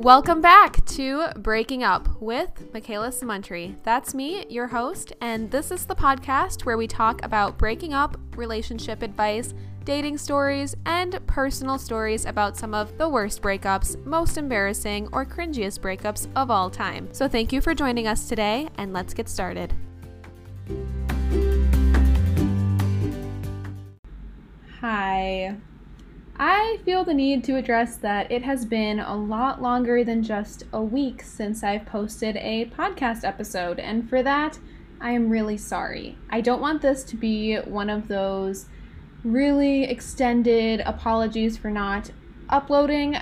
[0.00, 3.74] Welcome back to Breaking Up with Michaela Samuntry.
[3.82, 8.18] That's me, your host, and this is the podcast where we talk about breaking up,
[8.34, 9.52] relationship advice,
[9.84, 15.80] dating stories, and personal stories about some of the worst breakups, most embarrassing, or cringiest
[15.80, 17.06] breakups of all time.
[17.12, 19.74] So thank you for joining us today, and let's get started.
[24.80, 25.58] Hi.
[26.42, 30.64] I feel the need to address that it has been a lot longer than just
[30.72, 34.58] a week since I've posted a podcast episode, and for that,
[35.02, 36.16] I am really sorry.
[36.30, 38.64] I don't want this to be one of those
[39.22, 42.10] really extended apologies for not
[42.48, 43.18] uploading.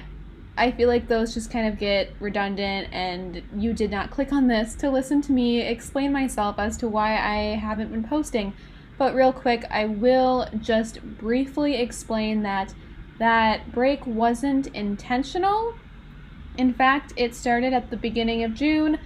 [0.56, 4.46] I feel like those just kind of get redundant, and you did not click on
[4.46, 8.52] this to listen to me explain myself as to why I haven't been posting.
[8.96, 12.74] But, real quick, I will just briefly explain that
[13.18, 15.74] that break wasn't intentional.
[16.56, 18.98] In fact, it started at the beginning of June.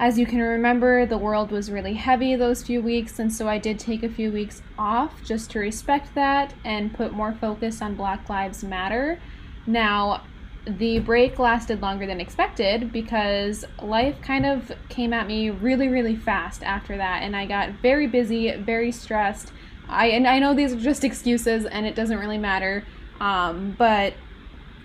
[0.00, 3.58] As you can remember, the world was really heavy those few weeks, and so I
[3.58, 7.96] did take a few weeks off just to respect that and put more focus on
[7.96, 9.20] Black Lives Matter.
[9.66, 10.22] Now,
[10.66, 16.14] the break lasted longer than expected because life kind of came at me really, really
[16.14, 19.52] fast after that, and I got very busy, very stressed.
[19.88, 22.84] I and I know these are just excuses, and it doesn't really matter.
[23.20, 24.14] Um, but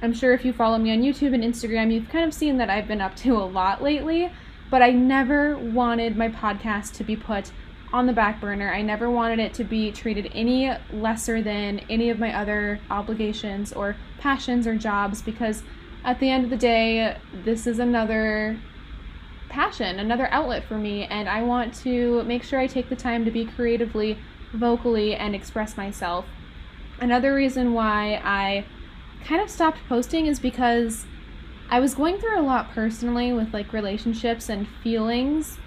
[0.02, 2.70] I'm sure if you follow me on YouTube and Instagram, you've kind of seen that
[2.70, 4.32] I've been up to a lot lately.
[4.70, 7.52] But I never wanted my podcast to be put
[7.94, 8.74] on the back burner.
[8.74, 13.72] I never wanted it to be treated any lesser than any of my other obligations
[13.72, 15.62] or passions or jobs because
[16.04, 18.60] at the end of the day, this is another
[19.48, 23.24] passion, another outlet for me, and I want to make sure I take the time
[23.24, 24.18] to be creatively,
[24.54, 26.26] vocally, and express myself
[27.00, 28.66] Another reason why I
[29.26, 31.06] kind of stopped posting is because
[31.70, 35.58] I was going through a lot personally with like relationships and feelings.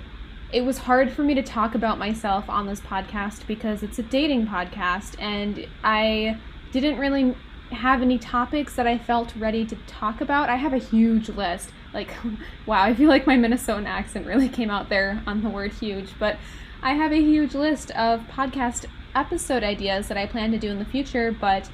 [0.53, 4.03] It was hard for me to talk about myself on this podcast because it's a
[4.03, 6.39] dating podcast and I
[6.73, 7.34] didn't really
[7.73, 10.49] have any topics that I felt ready to talk about.
[10.49, 11.71] I have a huge list.
[11.93, 12.15] Like,
[12.67, 16.11] wow, I feel like my Minnesotan accent really came out there on the word huge,
[16.19, 16.37] but
[16.83, 20.78] I have a huge list of podcast episode ideas that I plan to do in
[20.78, 21.69] the future, but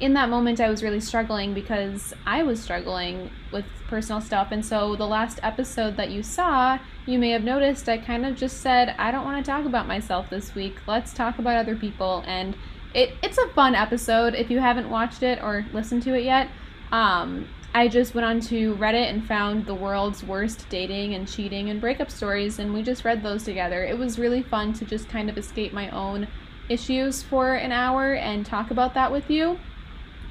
[0.00, 4.48] in that moment I was really struggling because I was struggling with personal stuff.
[4.50, 8.36] And so the last episode that you saw, you may have noticed I kind of
[8.36, 10.76] just said, I don't want to talk about myself this week.
[10.86, 12.24] Let's talk about other people.
[12.26, 12.56] And
[12.94, 16.48] it, it's a fun episode if you haven't watched it or listened to it yet.
[16.92, 21.68] Um, I just went on to Reddit and found the world's worst dating and cheating
[21.68, 23.84] and breakup stories, and we just read those together.
[23.84, 26.26] It was really fun to just kind of escape my own
[26.68, 29.58] issues for an hour and talk about that with you.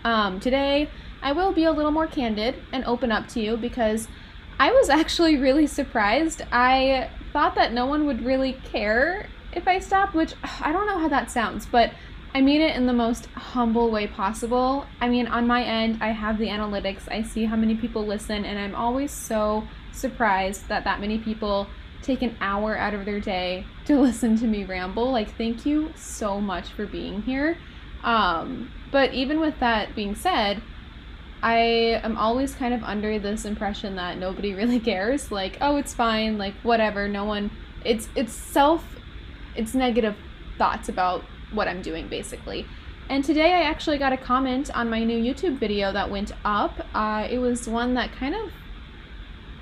[0.03, 0.89] Um, today,
[1.21, 4.07] I will be a little more candid and open up to you because
[4.59, 6.43] I was actually really surprised.
[6.51, 10.99] I thought that no one would really care if I stopped, which I don't know
[10.99, 11.91] how that sounds, but
[12.33, 14.85] I mean it in the most humble way possible.
[14.99, 18.43] I mean, on my end, I have the analytics, I see how many people listen,
[18.43, 21.67] and I'm always so surprised that that many people
[22.05, 25.11] take an hour out of their day to listen to me ramble.
[25.11, 27.57] Like, thank you so much for being here.
[28.03, 30.61] Um, but even with that being said,
[31.41, 35.31] I am always kind of under this impression that nobody really cares.
[35.31, 36.37] Like, oh, it's fine.
[36.37, 37.07] Like, whatever.
[37.07, 37.51] No one.
[37.83, 38.83] It's it's self.
[39.55, 40.15] It's negative
[40.57, 42.65] thoughts about what I'm doing, basically.
[43.09, 46.87] And today I actually got a comment on my new YouTube video that went up.
[46.95, 48.51] Uh, it was one that kind of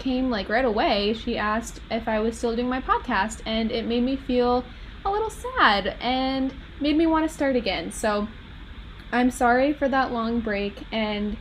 [0.03, 1.13] came like right away.
[1.13, 4.65] She asked if I was still doing my podcast, and it made me feel
[5.05, 7.91] a little sad and made me want to start again.
[7.91, 8.27] So
[9.11, 11.37] I'm sorry for that long break, and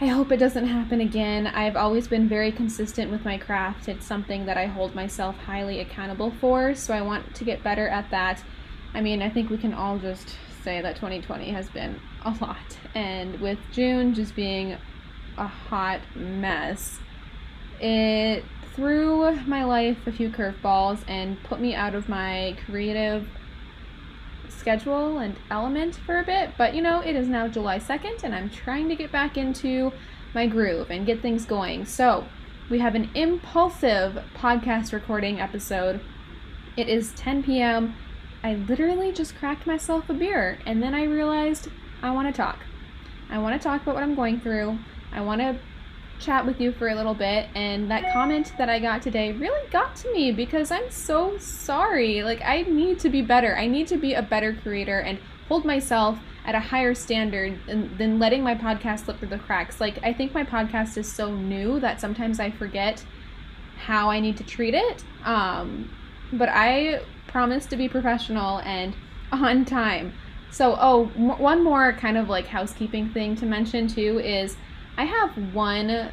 [0.00, 1.46] I hope it doesn't happen again.
[1.46, 3.88] I've always been very consistent with my craft.
[3.88, 7.88] It's something that I hold myself highly accountable for, so I want to get better
[7.88, 8.42] at that.
[8.94, 12.78] I mean, I think we can all just say that 2020 has been a lot.
[12.94, 14.76] And with June just being
[15.36, 16.98] a hot mess,
[17.80, 18.44] it
[18.74, 23.28] threw my life a few curveballs and put me out of my creative
[24.48, 26.50] schedule and element for a bit.
[26.58, 29.92] But you know, it is now July 2nd and I'm trying to get back into
[30.34, 31.84] my groove and get things going.
[31.84, 32.24] So,
[32.70, 36.00] we have an impulsive podcast recording episode.
[36.78, 37.94] It is 10 p.m.
[38.42, 41.68] I literally just cracked myself a beer and then I realized
[42.02, 42.60] I want to talk.
[43.28, 44.78] I want to talk about what I'm going through.
[45.12, 45.58] I want to
[46.20, 49.68] chat with you for a little bit and that comment that I got today really
[49.70, 52.22] got to me because I'm so sorry.
[52.22, 53.56] Like I need to be better.
[53.56, 55.18] I need to be a better creator and
[55.48, 59.80] hold myself at a higher standard than, than letting my podcast slip through the cracks.
[59.80, 63.04] Like, I think my podcast is so new that sometimes I forget
[63.76, 65.02] how I need to treat it.
[65.24, 65.90] Um,
[66.32, 68.94] but I promise to be professional and
[69.32, 70.12] on time.
[70.50, 74.56] So, oh, m- one more kind of like housekeeping thing to mention too is
[74.96, 76.12] I have one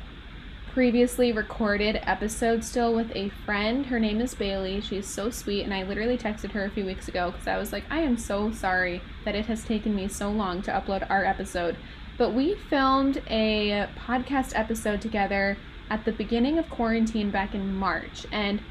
[0.73, 3.85] previously recorded episode still with a friend.
[3.85, 4.81] Her name is Bailey.
[4.81, 7.71] She's so sweet, and I literally texted her a few weeks ago because I was
[7.71, 11.23] like, I am so sorry that it has taken me so long to upload our
[11.23, 11.77] episode.
[12.17, 15.57] But we filmed a podcast episode together
[15.91, 18.25] at the beginning of quarantine back in March.
[18.31, 18.61] And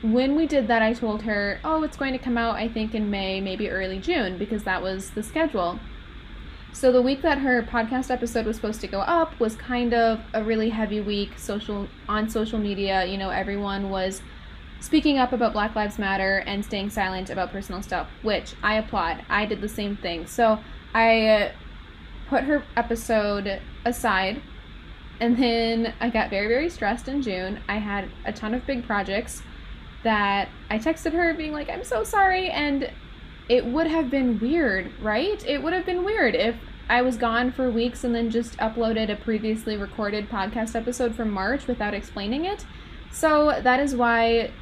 [0.00, 2.94] when we did that, I told her, oh, it's going to come out, I think,
[2.94, 5.78] in May, maybe early June, because that was the schedule.
[6.72, 10.20] So the week that her podcast episode was supposed to go up was kind of
[10.32, 13.04] a really heavy week social on social media.
[13.04, 14.22] You know, everyone was
[14.80, 19.24] speaking up about Black Lives Matter and staying silent about personal stuff, which I applaud.
[19.28, 20.26] I did the same thing.
[20.26, 20.60] So
[20.94, 21.52] I uh,
[22.28, 24.40] put her episode aside
[25.20, 27.60] and then I got very very stressed in June.
[27.68, 29.42] I had a ton of big projects
[30.04, 32.90] that I texted her being like, "I'm so sorry," and
[33.48, 35.44] it would have been weird, right?
[35.46, 36.56] It would have been weird if
[36.88, 41.30] I was gone for weeks and then just uploaded a previously recorded podcast episode from
[41.30, 42.64] March without explaining it.
[43.10, 44.52] So that is why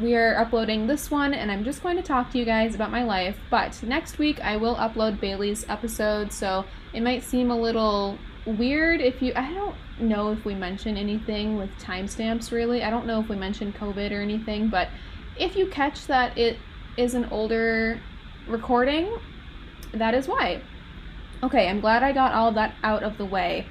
[0.00, 2.90] we are uploading this one, and I'm just going to talk to you guys about
[2.90, 3.38] my life.
[3.50, 9.00] But next week, I will upload Bailey's episode, so it might seem a little weird
[9.00, 9.32] if you.
[9.36, 12.82] I don't know if we mention anything with timestamps really.
[12.82, 14.88] I don't know if we mentioned COVID or anything, but
[15.38, 16.56] if you catch that it
[16.96, 18.00] is an older
[18.50, 19.16] recording,
[19.92, 20.60] that is why.
[21.42, 23.66] Okay, I'm glad I got all that out of the way.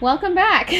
[0.00, 0.72] Welcome back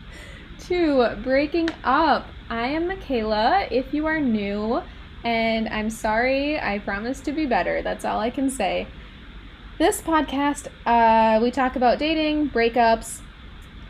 [0.60, 2.26] to Breaking Up.
[2.48, 4.82] I am Michaela, if you are new,
[5.24, 7.82] and I'm sorry, I promise to be better.
[7.82, 8.86] That's all I can say.
[9.78, 13.20] This podcast, uh, we talk about dating, breakups,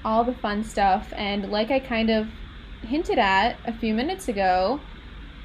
[0.05, 2.29] all the fun stuff, and like I kind of
[2.81, 4.81] hinted at a few minutes ago,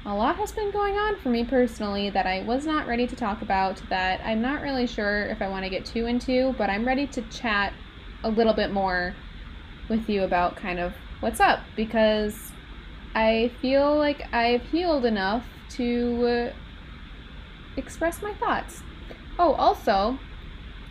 [0.04, 3.14] a lot has been going on for me personally that I was not ready to
[3.14, 6.68] talk about, that I'm not really sure if I want to get too into, but
[6.68, 7.72] I'm ready to chat
[8.24, 9.14] a little bit more
[9.88, 12.50] with you about kind of what's up because
[13.14, 16.50] I feel like I've healed enough to
[17.76, 18.82] express my thoughts.
[19.38, 20.18] Oh, also,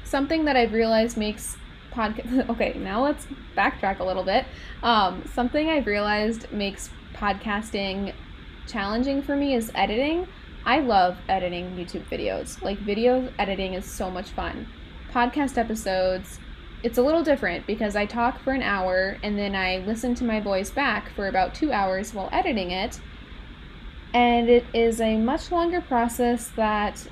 [0.06, 1.58] something that I've realized makes
[1.92, 2.50] podcast.
[2.50, 4.46] Okay, now let's backtrack a little bit.
[4.84, 8.14] Um, something I've realized makes podcasting
[8.68, 10.28] challenging for me is editing.
[10.66, 12.62] I love editing YouTube videos.
[12.62, 14.68] Like, video editing is so much fun.
[15.12, 16.40] Podcast episodes,
[16.84, 20.24] it's a little different because I talk for an hour and then I listen to
[20.24, 23.00] my voice back for about two hours while editing it.
[24.14, 27.08] And it is a much longer process that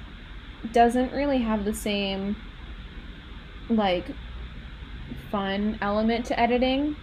[0.72, 2.36] doesn't really have the same,
[3.70, 4.06] like,
[5.32, 6.96] fun element to editing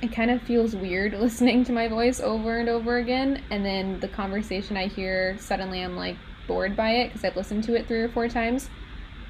[0.00, 3.98] it kind of feels weird listening to my voice over and over again and then
[4.00, 6.16] the conversation i hear suddenly i'm like
[6.46, 8.70] bored by it because i've listened to it three or four times.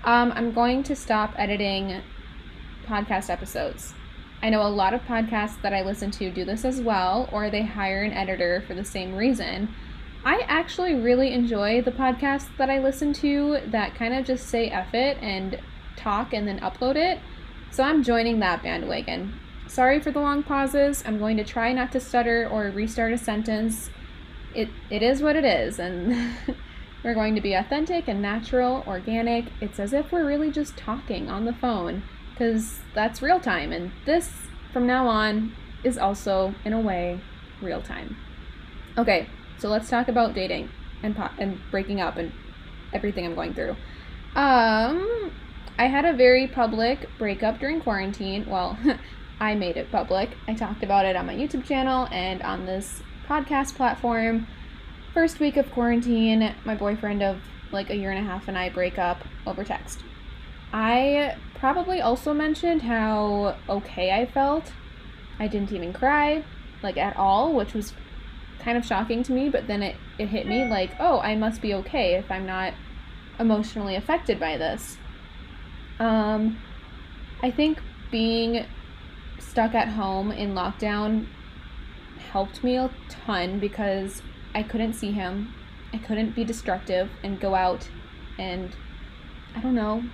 [0.04, 2.00] Um, i'm going to stop editing
[2.86, 3.92] podcast episodes.
[4.40, 7.50] I know a lot of podcasts that i listen to do this as well or
[7.50, 9.74] they hire an editor for the same reason.
[10.24, 14.68] I actually really enjoy the podcasts that i listen to that kind of just say
[14.68, 15.58] F it and
[15.96, 17.18] talk and then upload it.
[17.72, 21.04] So i'm joining that bandwagon Sorry for the long pauses.
[21.06, 23.90] I'm going to try not to stutter or restart a sentence.
[24.54, 26.34] It, it is what it is, and
[27.04, 29.44] we're going to be authentic and natural, organic.
[29.60, 33.92] It's as if we're really just talking on the phone, because that's real time, and
[34.06, 34.32] this,
[34.72, 37.20] from now on, is also, in a way,
[37.60, 38.16] real time.
[38.96, 40.70] Okay, so let's talk about dating
[41.02, 42.32] and po- and breaking up and
[42.94, 43.76] everything I'm going through.
[44.34, 45.30] Um,
[45.78, 48.46] I had a very public breakup during quarantine.
[48.48, 48.78] Well,
[49.40, 50.30] I made it public.
[50.46, 54.46] I talked about it on my YouTube channel and on this podcast platform.
[55.14, 57.40] First week of quarantine, my boyfriend of
[57.70, 60.00] like a year and a half and I break up over text.
[60.72, 64.72] I probably also mentioned how okay I felt.
[65.38, 66.44] I didn't even cry,
[66.82, 67.94] like at all, which was
[68.58, 71.62] kind of shocking to me, but then it, it hit me like, oh, I must
[71.62, 72.74] be okay if I'm not
[73.38, 74.96] emotionally affected by this.
[76.00, 76.58] Um,
[77.42, 77.80] I think
[78.10, 78.66] being
[79.38, 81.26] stuck at home in lockdown
[82.32, 84.22] helped me a ton because
[84.54, 85.54] I couldn't see him.
[85.92, 87.88] I couldn't be destructive and go out
[88.38, 88.74] and
[89.54, 90.04] I don't know,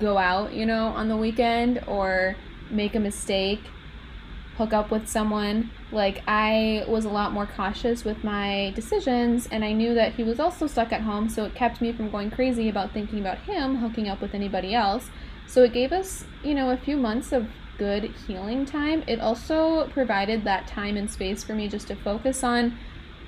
[0.00, 2.36] go out, you know, on the weekend or
[2.70, 3.60] make a mistake,
[4.56, 9.64] hook up with someone, like I was a lot more cautious with my decisions and
[9.64, 12.30] I knew that he was also stuck at home, so it kept me from going
[12.30, 15.10] crazy about thinking about him hooking up with anybody else.
[15.46, 17.48] So it gave us, you know, a few months of
[17.82, 19.02] good healing time.
[19.08, 22.78] It also provided that time and space for me just to focus on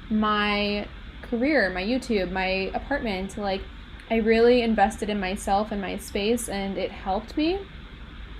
[0.09, 0.87] my
[1.23, 3.37] career, my YouTube, my apartment.
[3.37, 3.63] Like,
[4.11, 7.59] I really invested in myself and my space, and it helped me.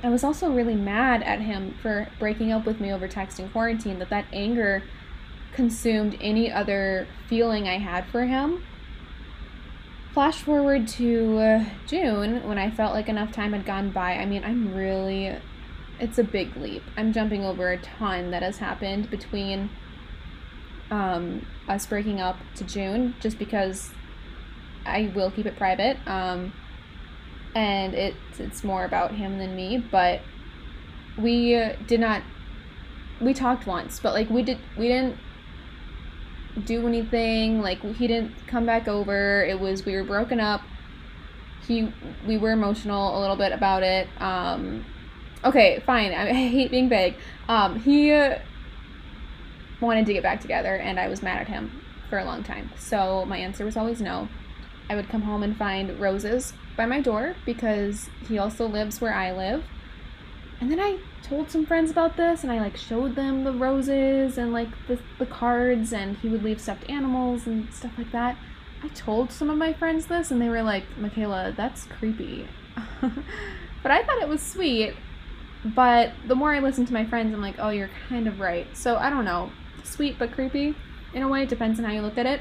[0.04, 3.49] I was also really mad at him for breaking up with me over text in
[3.49, 4.85] quarantine, that that anger
[5.52, 8.62] consumed any other feeling I had for him.
[10.12, 14.12] Flash forward to uh, June when I felt like enough time had gone by.
[14.12, 15.37] I mean, I'm really.
[16.04, 16.82] It's a big leap.
[16.99, 19.70] I'm jumping over a ton that has happened between
[20.90, 23.90] um, us breaking up to June just because
[24.84, 25.96] I will keep it private.
[26.06, 26.52] Um,
[27.54, 30.20] and it's it's more about him than me, but
[31.16, 32.23] we did not
[33.18, 35.16] we talked once, but like we did we didn't
[36.66, 39.42] do anything, like he didn't come back over.
[39.42, 40.61] It was we were broken up.
[41.66, 41.90] He
[42.26, 44.06] we were emotional a little bit about it.
[44.20, 44.84] Um
[45.44, 46.12] okay, fine.
[46.12, 47.16] I, hate being vague.
[47.48, 48.10] Um he
[49.80, 52.70] wanted to get back together and I was mad at him for a long time.
[52.78, 54.28] So my answer was always no.
[54.88, 59.14] I would come home and find roses by my door because he also lives where
[59.14, 59.64] I live.
[60.60, 64.38] And then I told some friends about this and I like showed them the roses
[64.38, 68.36] and like the, the cards and he would leave stuffed animals and stuff like that.
[68.82, 72.46] I told some of my friends this and they were like, Michaela, that's creepy.
[73.00, 74.94] but I thought it was sweet.
[75.64, 78.66] But the more I listen to my friends, I'm like, oh, you're kind of right.
[78.76, 79.50] So I don't know
[79.83, 80.75] sweet but creepy
[81.12, 81.47] in a way.
[81.47, 82.40] Depends on how you look at it.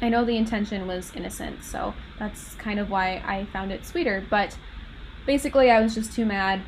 [0.00, 4.24] I know the intention was innocent, so that's kind of why I found it sweeter.
[4.28, 4.58] But
[5.26, 6.62] basically, I was just too mad.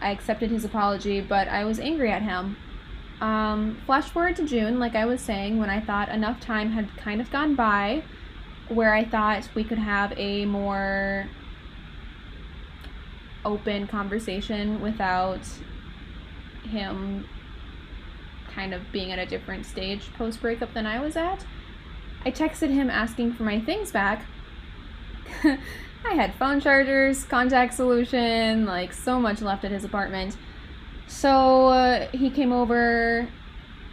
[0.00, 2.56] I accepted his apology, but I was angry at him.
[3.20, 6.96] Um, flash forward to June, like I was saying, when I thought enough time had
[6.96, 8.02] kind of gone by
[8.68, 11.28] where I thought we could have a more
[13.44, 15.40] open conversation without
[16.64, 17.26] him
[18.54, 21.44] kind of being at a different stage post breakup than I was at.
[22.24, 24.24] I texted him asking for my things back.
[26.04, 30.36] I had phone chargers, contact solution, like so much left at his apartment.
[31.06, 33.28] So uh, he came over,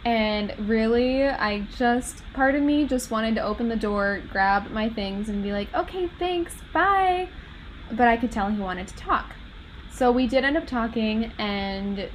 [0.04, 4.88] and really, I just, part of me just wanted to open the door, grab my
[4.88, 7.28] things, and be like, okay, thanks, bye.
[7.90, 9.34] But I could tell he wanted to talk.
[9.98, 12.08] So we did end up talking, and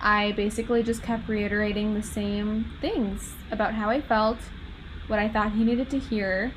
[0.00, 4.38] I basically just kept reiterating the same things about how I felt,
[5.06, 6.50] what I thought he needed to hear.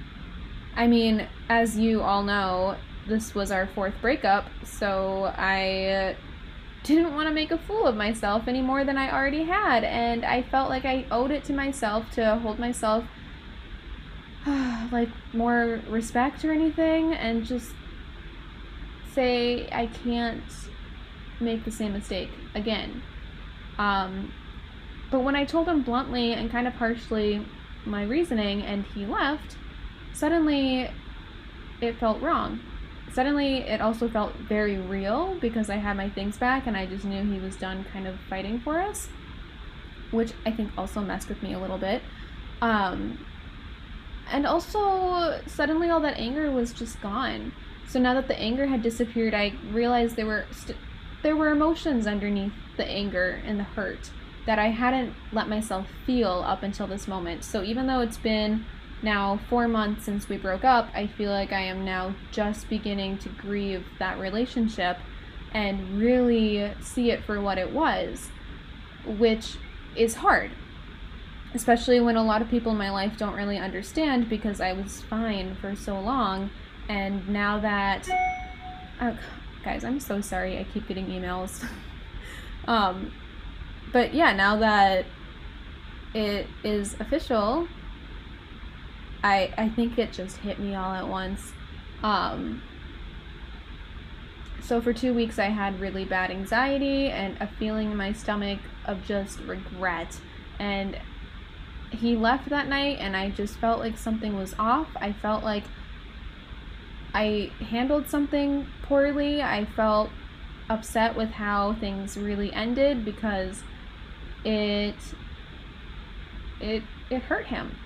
[0.74, 2.78] I mean, as you all know,
[3.10, 6.16] this was our fourth breakup, so I
[6.84, 10.24] didn't want to make a fool of myself any more than I already had, and
[10.24, 13.04] I felt like I owed it to myself to hold myself
[14.94, 17.74] like more respect or anything and just
[19.14, 20.44] say I can't
[21.40, 23.02] make the same mistake again.
[23.78, 24.34] Um,
[25.12, 27.46] but when I told him bluntly and kind of harshly
[27.86, 29.58] my reasoning and he left,
[30.14, 30.90] suddenly
[31.82, 32.60] it felt wrong.
[33.12, 37.06] Suddenly it also felt very real because I had my things back and I just
[37.06, 39.08] knew he was done kind of fighting for us,
[40.12, 42.02] which I think also messed with me a little bit.
[42.62, 43.24] Um,
[44.32, 47.52] and also, suddenly all that anger was just gone.
[47.88, 50.78] So now that the anger had disappeared, I realized there were st-
[51.22, 54.12] there were emotions underneath the anger and the hurt
[54.46, 57.44] that I hadn't let myself feel up until this moment.
[57.46, 58.66] So even though it's been
[59.02, 63.18] now four months since we broke up, I feel like I am now just beginning
[63.20, 64.98] to grieve that relationship
[65.54, 68.30] and really see it for what it was,
[69.06, 69.58] which
[69.96, 70.52] is hard.
[71.54, 75.02] Especially when a lot of people in my life don't really understand because I was
[75.02, 76.50] fine for so long.
[76.90, 78.08] And now that.
[79.02, 79.18] Oh,
[79.64, 80.60] guys, I'm so sorry.
[80.60, 81.66] I keep getting emails.
[82.66, 83.12] Um,
[83.92, 85.06] but yeah, now that
[86.14, 87.68] it is official,
[89.24, 91.52] I I think it just hit me all at once.
[92.04, 92.62] Um,
[94.62, 98.60] so for two weeks, I had really bad anxiety and a feeling in my stomach
[98.86, 100.20] of just regret.
[100.58, 100.98] And
[101.92, 104.88] he left that night, and I just felt like something was off.
[104.96, 105.64] I felt like
[107.14, 109.42] I handled something poorly.
[109.42, 110.10] I felt
[110.70, 113.64] upset with how things really ended because
[114.44, 114.96] it
[116.60, 117.78] it it hurt him.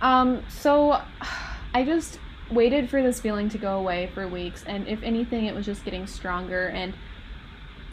[0.00, 1.00] Um, so
[1.74, 2.18] I just
[2.50, 5.84] waited for this feeling to go away for weeks, and if anything, it was just
[5.84, 6.68] getting stronger.
[6.68, 6.94] And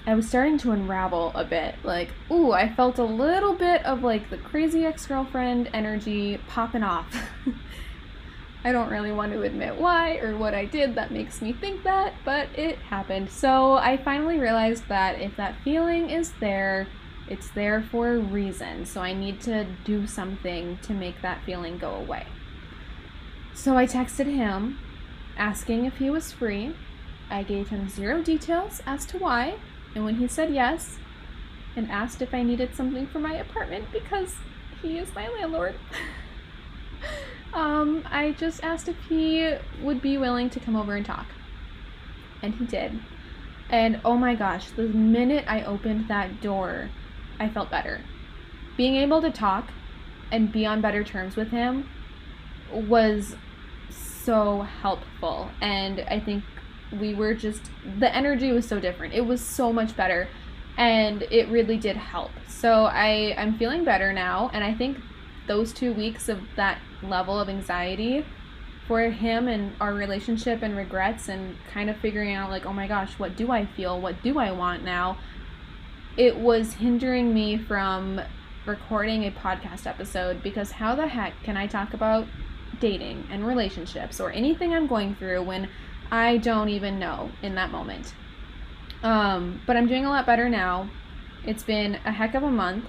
[0.05, 1.75] I was starting to unravel a bit.
[1.83, 6.83] Like, ooh, I felt a little bit of like the crazy ex girlfriend energy popping
[6.83, 7.07] off.
[8.65, 11.83] I don't really want to admit why or what I did that makes me think
[11.83, 13.29] that, but it happened.
[13.29, 16.87] So I finally realized that if that feeling is there,
[17.27, 18.85] it's there for a reason.
[18.85, 22.25] So I need to do something to make that feeling go away.
[23.53, 24.79] So I texted him
[25.37, 26.73] asking if he was free.
[27.29, 29.55] I gave him zero details as to why,
[29.95, 30.99] and when he said yes
[31.75, 34.35] and asked if I needed something for my apartment because
[34.81, 35.75] he is my landlord.
[37.53, 41.27] um, I just asked if he would be willing to come over and talk.
[42.41, 42.99] And he did.
[43.69, 46.89] And oh my gosh, the minute I opened that door,
[47.39, 48.01] I felt better.
[48.77, 49.69] Being able to talk
[50.31, 51.89] and be on better terms with him
[52.71, 53.35] was
[53.89, 55.49] so helpful.
[55.61, 56.43] And I think
[56.99, 57.69] we were just,
[57.99, 59.13] the energy was so different.
[59.13, 60.27] It was so much better.
[60.77, 62.31] And it really did help.
[62.47, 64.49] So I, I'm feeling better now.
[64.53, 64.97] And I think
[65.47, 66.79] those two weeks of that
[67.09, 68.25] level of anxiety
[68.87, 72.87] for him and our relationship and regrets and kind of figuring out like oh my
[72.87, 73.99] gosh what do i feel?
[73.99, 75.17] What do i want now?
[76.17, 78.21] It was hindering me from
[78.65, 82.27] recording a podcast episode because how the heck can i talk about
[82.79, 85.69] dating and relationships or anything i'm going through when
[86.11, 88.13] i don't even know in that moment?
[89.01, 90.89] Um, but i'm doing a lot better now.
[91.45, 92.85] It's been a heck of a month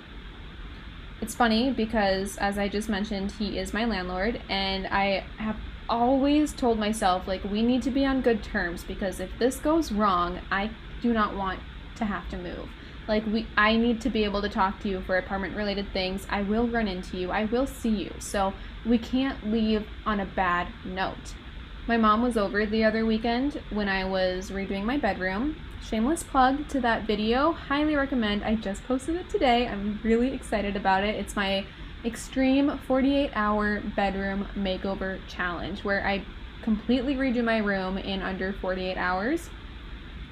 [1.20, 5.56] it's funny because, as I just mentioned, he is my landlord, and I have
[5.88, 9.92] always told myself, like, we need to be on good terms because if this goes
[9.92, 10.70] wrong, I
[11.02, 11.60] do not want
[11.96, 12.68] to have to move.
[13.06, 16.26] Like, we, I need to be able to talk to you for apartment related things.
[16.30, 18.12] I will run into you, I will see you.
[18.18, 18.52] So,
[18.84, 21.34] we can't leave on a bad note.
[21.86, 26.66] My mom was over the other weekend when I was redoing my bedroom, shameless plug
[26.68, 27.52] to that video.
[27.52, 28.42] Highly recommend.
[28.42, 29.68] I just posted it today.
[29.68, 31.14] I'm really excited about it.
[31.14, 31.66] It's my
[32.02, 36.24] extreme 48 hour bedroom makeover challenge where I
[36.62, 39.50] completely redo my room in under 48 hours.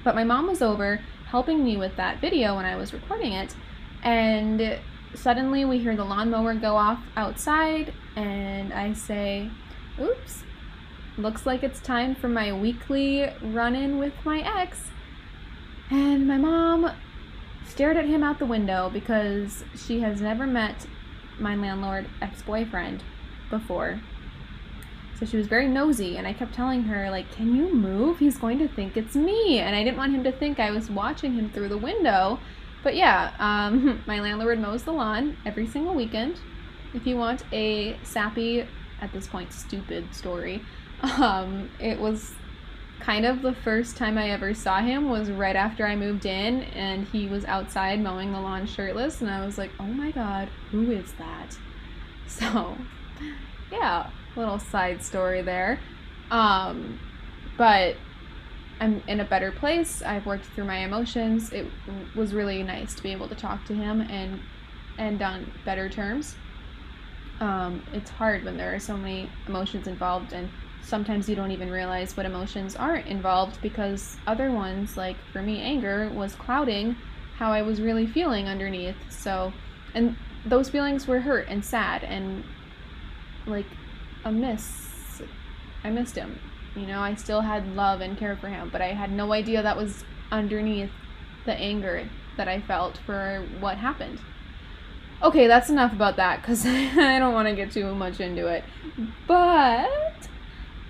[0.03, 3.55] But my mom was over helping me with that video when I was recording it,
[4.01, 4.79] and
[5.13, 9.51] suddenly we hear the lawnmower go off outside, and I say,
[10.01, 10.43] Oops,
[11.17, 14.81] looks like it's time for my weekly run in with my ex.
[15.89, 16.91] And my mom
[17.67, 20.87] stared at him out the window because she has never met
[21.39, 23.03] my landlord ex boyfriend
[23.49, 23.99] before.
[25.19, 28.17] So she was very nosy, and I kept telling her, like, can you move?
[28.17, 29.59] He's going to think it's me.
[29.59, 32.39] And I didn't want him to think I was watching him through the window.
[32.83, 36.39] But yeah, um, my landlord mows the lawn every single weekend.
[36.93, 38.67] If you want a sappy,
[39.01, 40.61] at this point, stupid story,
[41.03, 42.31] um, it was
[42.99, 46.63] kind of the first time I ever saw him was right after I moved in
[46.63, 50.49] and he was outside mowing the lawn shirtless and I was like, "Oh my god,
[50.71, 51.57] who is that?"
[52.25, 52.75] So,
[53.71, 55.79] yeah, little side story there.
[56.31, 56.99] Um,
[57.57, 57.95] but
[58.79, 60.01] I'm in a better place.
[60.01, 61.53] I've worked through my emotions.
[61.53, 61.67] It
[62.15, 64.39] was really nice to be able to talk to him and
[64.97, 66.35] and on better terms.
[67.39, 70.49] Um, it's hard when there are so many emotions involved and
[70.83, 75.61] sometimes you don't even realize what emotions aren't involved because other ones, like for me,
[75.61, 76.95] anger, was clouding
[77.37, 78.95] how I was really feeling underneath.
[79.09, 79.53] So,
[79.95, 80.15] and
[80.45, 82.43] those feelings were hurt and sad and
[83.47, 83.65] like
[84.25, 85.21] a miss.
[85.83, 86.39] I missed him.
[86.75, 89.61] You know, I still had love and care for him, but I had no idea
[89.61, 90.91] that was underneath
[91.45, 94.19] the anger that I felt for what happened.
[95.21, 98.63] Okay, that's enough about that because I don't want to get too much into it.
[99.27, 100.27] But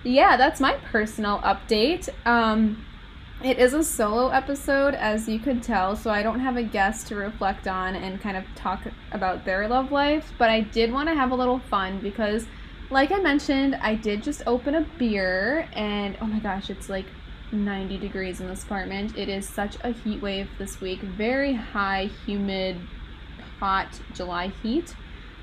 [0.04, 2.08] yeah, that's my personal update.
[2.26, 2.84] Um,
[3.42, 7.08] it is a solo episode, as you could tell, so I don't have a guest
[7.08, 11.08] to reflect on and kind of talk about their love life, but I did want
[11.08, 12.46] to have a little fun because,
[12.90, 17.06] like I mentioned, I did just open a beer, and oh my gosh, it's like
[17.52, 19.16] 90 degrees in this apartment.
[19.16, 21.00] It is such a heat wave this week.
[21.00, 22.78] Very high, humid,
[23.58, 24.94] hot July heat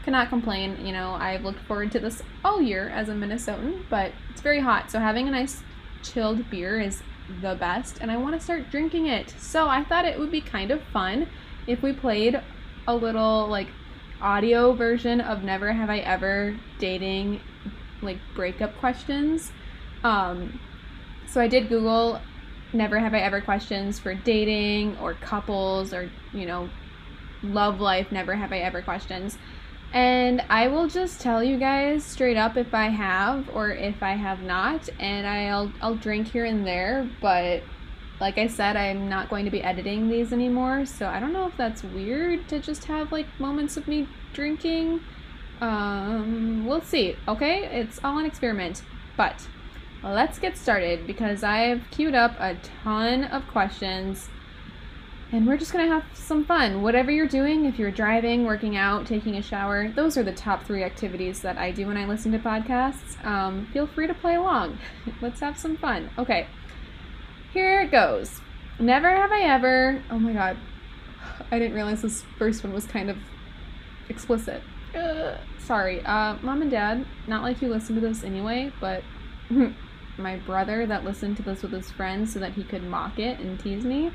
[0.03, 0.85] cannot complain.
[0.85, 4.59] You know, I've looked forward to this all year as a Minnesotan, but it's very
[4.59, 5.61] hot, so having a nice
[6.03, 7.03] chilled beer is
[7.41, 9.33] the best, and I want to start drinking it.
[9.37, 11.27] So I thought it would be kind of fun
[11.67, 12.41] if we played
[12.87, 13.67] a little like
[14.21, 17.39] audio version of Never Have I Ever dating
[18.01, 19.51] like breakup questions.
[20.03, 20.59] Um,
[21.27, 22.19] so I did Google
[22.73, 26.69] Never Have I Ever questions for dating or couples or, you know,
[27.43, 29.37] love life, Never Have I Ever questions.
[29.93, 34.13] And I will just tell you guys straight up if I have or if I
[34.13, 37.61] have not, and I'll I'll drink here and there, but
[38.21, 41.47] like I said, I'm not going to be editing these anymore, so I don't know
[41.47, 45.01] if that's weird to just have like moments of me drinking.
[45.59, 47.15] Um, we'll see.
[47.27, 48.83] Okay, it's all an experiment.
[49.17, 49.47] But
[50.03, 54.29] let's get started because I've queued up a ton of questions
[55.33, 56.81] and we're just gonna have some fun.
[56.81, 60.63] Whatever you're doing, if you're driving, working out, taking a shower, those are the top
[60.63, 63.23] three activities that I do when I listen to podcasts.
[63.25, 64.77] Um, feel free to play along.
[65.21, 66.09] Let's have some fun.
[66.17, 66.47] Okay,
[67.53, 68.41] here it goes.
[68.77, 70.03] Never have I ever.
[70.11, 70.57] Oh my god,
[71.51, 73.17] I didn't realize this first one was kind of
[74.09, 74.61] explicit.
[75.59, 77.05] Sorry, uh, mom and dad.
[77.27, 79.01] Not like you listen to this anyway, but
[80.17, 83.39] my brother that listened to this with his friends so that he could mock it
[83.39, 84.11] and tease me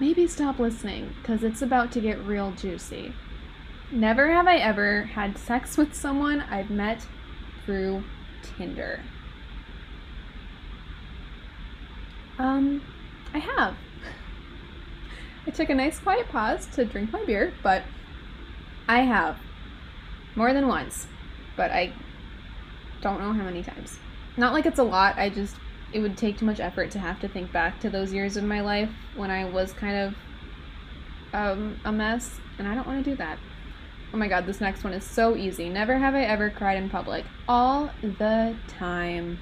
[0.00, 3.12] maybe stop listening because it's about to get real juicy.
[3.90, 7.06] Never have I ever had sex with someone I've met
[7.64, 8.04] through
[8.42, 9.00] Tinder.
[12.38, 12.82] Um,
[13.34, 13.74] I have.
[15.46, 17.82] I took a nice quiet pause to drink my beer, but
[18.86, 19.38] I have.
[20.34, 21.08] More than once,
[21.56, 21.92] but I
[23.00, 23.98] don't know how many times.
[24.36, 25.56] Not like it's a lot, I just
[25.92, 28.44] it would take too much effort to have to think back to those years of
[28.44, 30.14] my life when I was kind of
[31.32, 33.38] um, a mess, and I don't want to do that.
[34.12, 35.68] Oh my god, this next one is so easy.
[35.68, 37.24] Never have I ever cried in public.
[37.46, 39.38] All the time.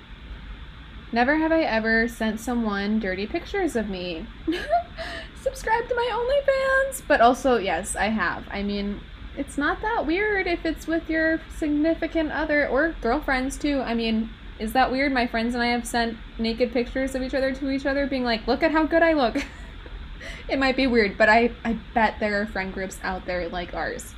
[1.13, 4.27] Never have I ever sent someone dirty pictures of me.
[5.41, 7.03] Subscribe to my OnlyFans!
[7.07, 8.45] But also, yes, I have.
[8.51, 9.01] I mean,
[9.37, 13.81] it's not that weird if it's with your significant other or girlfriends too.
[13.83, 15.13] I mean, is that weird?
[15.13, 18.25] My friends and I have sent naked pictures of each other to each other, being
[18.25, 19.37] like, look at how good I look.
[20.49, 23.75] it might be weird, but I, I bet there are friend groups out there like
[23.75, 24.15] ours.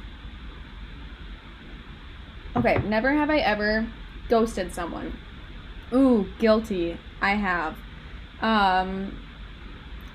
[2.56, 3.86] Okay, never have I ever
[4.28, 5.16] ghosted someone.
[5.92, 6.98] Ooh, guilty.
[7.20, 7.76] I have.
[8.40, 9.16] Um,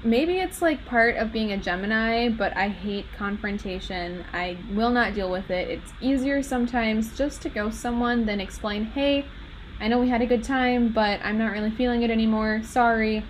[0.03, 4.23] maybe it's like part of being a Gemini, but I hate confrontation.
[4.33, 5.69] I will not deal with it.
[5.69, 9.25] It's easier sometimes just to ghost someone than explain, hey,
[9.83, 12.61] I know we had a good time, but I'm not really feeling it anymore.
[12.63, 13.21] Sorry.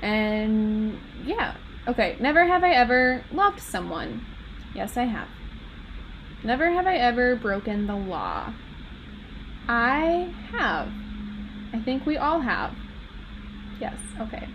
[0.00, 1.56] And yeah.
[1.86, 4.24] Okay, never have I ever loved someone.
[4.74, 5.28] Yes, I have.
[6.42, 8.54] Never have I ever broken the law.
[9.68, 10.88] I have.
[11.74, 12.74] I think we all have.
[13.78, 14.48] Yes, okay.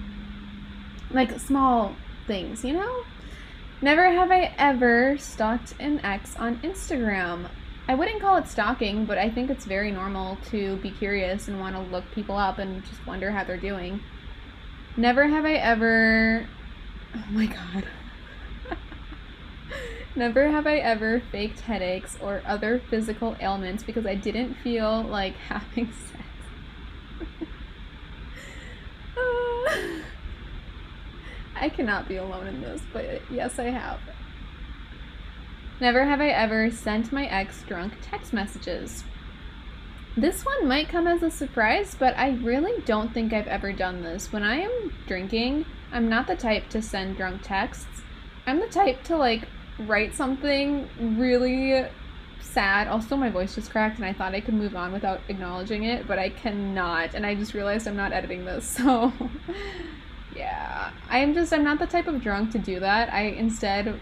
[1.11, 3.03] Like small things, you know?
[3.83, 7.49] Never have I ever stalked an ex on Instagram.
[7.89, 11.59] I wouldn't call it stalking, but I think it's very normal to be curious and
[11.59, 14.01] want to look people up and just wonder how they're doing.
[14.97, 16.47] Never have I ever.
[17.15, 17.85] Oh my god.
[20.15, 25.35] Never have I ever faked headaches or other physical ailments because I didn't feel like
[25.47, 26.23] having sex.
[31.55, 33.99] I cannot be alone in this, but yes, I have.
[35.79, 39.03] Never have I ever sent my ex drunk text messages.
[40.15, 44.01] This one might come as a surprise, but I really don't think I've ever done
[44.01, 44.33] this.
[44.33, 48.01] When I am drinking, I'm not the type to send drunk texts.
[48.47, 51.85] I'm the type to like write something really
[52.41, 52.87] sad.
[52.87, 56.07] Also, my voice just cracked and I thought I could move on without acknowledging it,
[56.07, 57.13] but I cannot.
[57.13, 58.65] And I just realized I'm not editing this.
[58.77, 59.13] So,
[60.35, 60.91] yeah.
[61.09, 63.13] I'm just, I'm not the type of drunk to do that.
[63.13, 63.99] I instead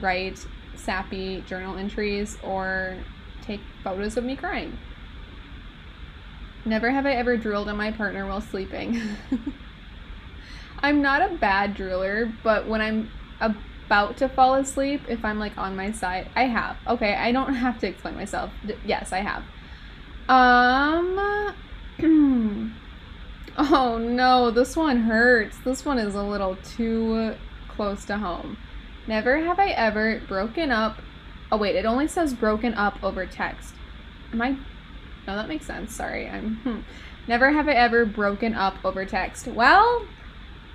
[0.00, 2.96] write sappy journal entries or
[3.42, 4.76] take photos of me crying.
[6.64, 9.00] Never have I ever drooled on my partner while sleeping.
[10.80, 13.10] I'm not a bad drooler, but when I'm
[13.40, 16.76] about to fall asleep, if I'm like on my side, I have.
[16.88, 18.50] Okay, I don't have to explain myself.
[18.66, 19.44] D- yes, I have.
[20.28, 21.54] Um.
[23.58, 25.56] oh no, this one hurts.
[25.64, 27.34] This one is a little too
[27.68, 28.56] close to home.
[29.06, 31.00] Never have I ever broken up.
[31.50, 33.74] Oh, wait, it only says broken up over text.
[34.32, 34.50] Am I.
[35.26, 35.94] No, that makes sense.
[35.94, 36.28] Sorry.
[36.28, 36.56] I'm.
[36.56, 36.80] Hmm.
[37.28, 39.46] Never have I ever broken up over text.
[39.48, 40.06] Well,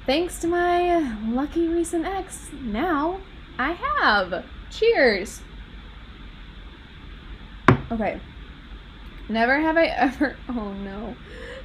[0.05, 3.21] thanks to my lucky recent ex, now
[3.57, 4.45] I have.
[4.69, 5.41] Cheers.
[7.91, 8.19] Okay.
[9.29, 10.35] Never have I ever.
[10.49, 11.15] Oh no.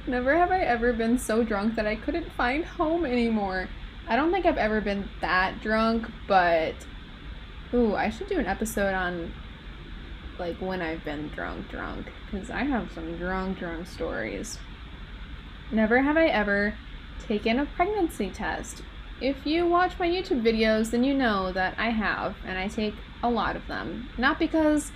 [0.05, 3.67] Never have I ever been so drunk that I couldn't find home anymore.
[4.07, 6.75] I don't think I've ever been that drunk, but
[7.73, 9.33] ooh, I should do an episode on
[10.39, 14.59] like when I've been drunk, drunk, because I have some drunk, drunk stories.
[15.71, 16.75] Never have I ever
[17.27, 18.83] taken a pregnancy test.
[19.19, 22.93] If you watch my YouTube videos, then you know that I have, and I take
[23.23, 24.09] a lot of them.
[24.17, 24.91] Not because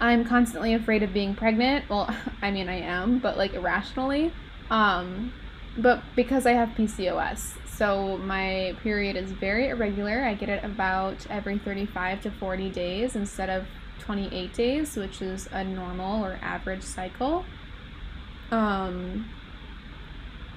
[0.00, 1.88] I'm constantly afraid of being pregnant.
[1.88, 4.32] Well, I mean, I am, but like irrationally.
[4.70, 5.32] Um,
[5.78, 10.22] but because I have PCOS, so my period is very irregular.
[10.24, 13.66] I get it about every 35 to 40 days instead of
[14.00, 17.44] 28 days, which is a normal or average cycle.
[18.50, 19.28] Um,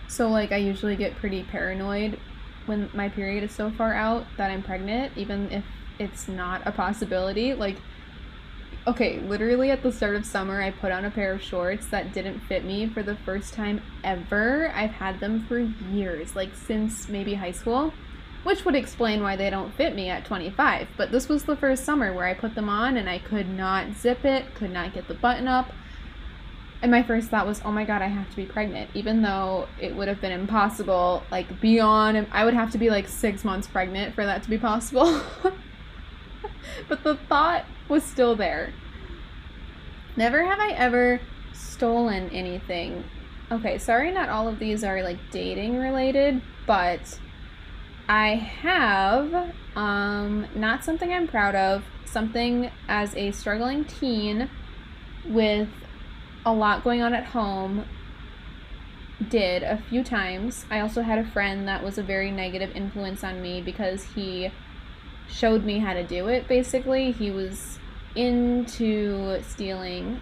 [0.07, 2.19] so like I usually get pretty paranoid
[2.65, 5.65] when my period is so far out that I'm pregnant, even if
[5.97, 7.53] it's not a possibility.
[7.53, 7.77] Like
[8.89, 12.11] okay, literally at the start of summer, I put on a pair of shorts that
[12.11, 14.71] didn't fit me for the first time ever.
[14.73, 17.93] I've had them for years, like since maybe high school,
[18.43, 20.87] which would explain why they don't fit me at 25.
[20.97, 23.93] But this was the first summer where I put them on and I could not
[23.93, 25.71] zip it, could not get the button up.
[26.81, 28.89] And my first thought was, oh my god, I have to be pregnant.
[28.95, 33.07] Even though it would have been impossible, like beyond, I would have to be like
[33.07, 35.21] six months pregnant for that to be possible.
[36.87, 38.73] but the thought was still there.
[40.15, 41.19] Never have I ever
[41.53, 43.03] stolen anything.
[43.51, 47.19] Okay, sorry, not all of these are like dating related, but
[48.07, 54.49] I have um, not something I'm proud of, something as a struggling teen
[55.25, 55.69] with
[56.45, 57.85] a lot going on at home
[59.27, 60.65] did a few times.
[60.71, 64.51] I also had a friend that was a very negative influence on me because he
[65.29, 67.11] showed me how to do it basically.
[67.11, 67.79] He was
[68.15, 70.19] into stealing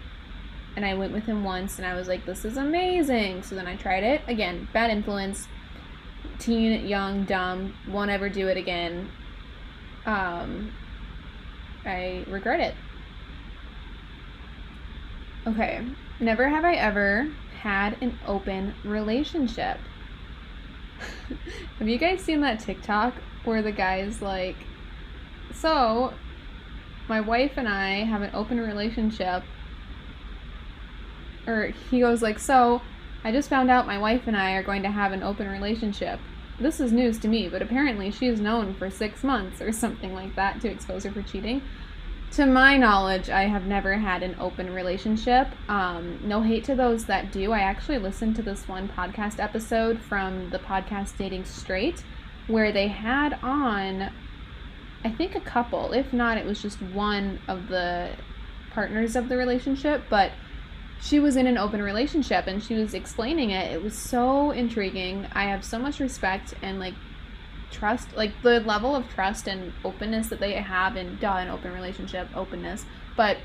[0.76, 3.42] and I went with him once and I was like, this is amazing.
[3.42, 4.20] So then I tried it.
[4.28, 5.48] Again, bad influence.
[6.38, 9.10] Teen, young, dumb, won't ever do it again.
[10.06, 10.72] Um,
[11.84, 12.74] I regret it.
[15.46, 15.84] Okay,
[16.20, 17.28] never have I ever
[17.60, 19.78] had an open relationship.
[21.78, 24.56] have you guys seen that TikTok where the guy's like,
[25.54, 26.12] so,
[27.08, 29.42] my wife and I have an open relationship.
[31.46, 32.82] Or he goes like, so,
[33.24, 36.20] I just found out my wife and I are going to have an open relationship.
[36.60, 40.14] This is news to me, but apparently she is known for six months or something
[40.14, 41.62] like that to expose her for cheating.
[42.32, 45.48] To my knowledge, I have never had an open relationship.
[45.68, 47.52] Um, no hate to those that do.
[47.52, 52.04] I actually listened to this one podcast episode from the podcast Dating Straight
[52.48, 54.10] where they had on
[55.04, 55.92] I think a couple.
[55.92, 58.10] If not, it was just one of the
[58.72, 60.32] partners of the relationship, but
[61.00, 63.72] she was in an open relationship and she was explaining it.
[63.72, 65.26] It was so intriguing.
[65.32, 66.94] I have so much respect and like
[67.70, 71.72] trust, like the level of trust and openness that they have in duh, an open
[71.72, 72.84] relationship, openness.
[73.16, 73.38] But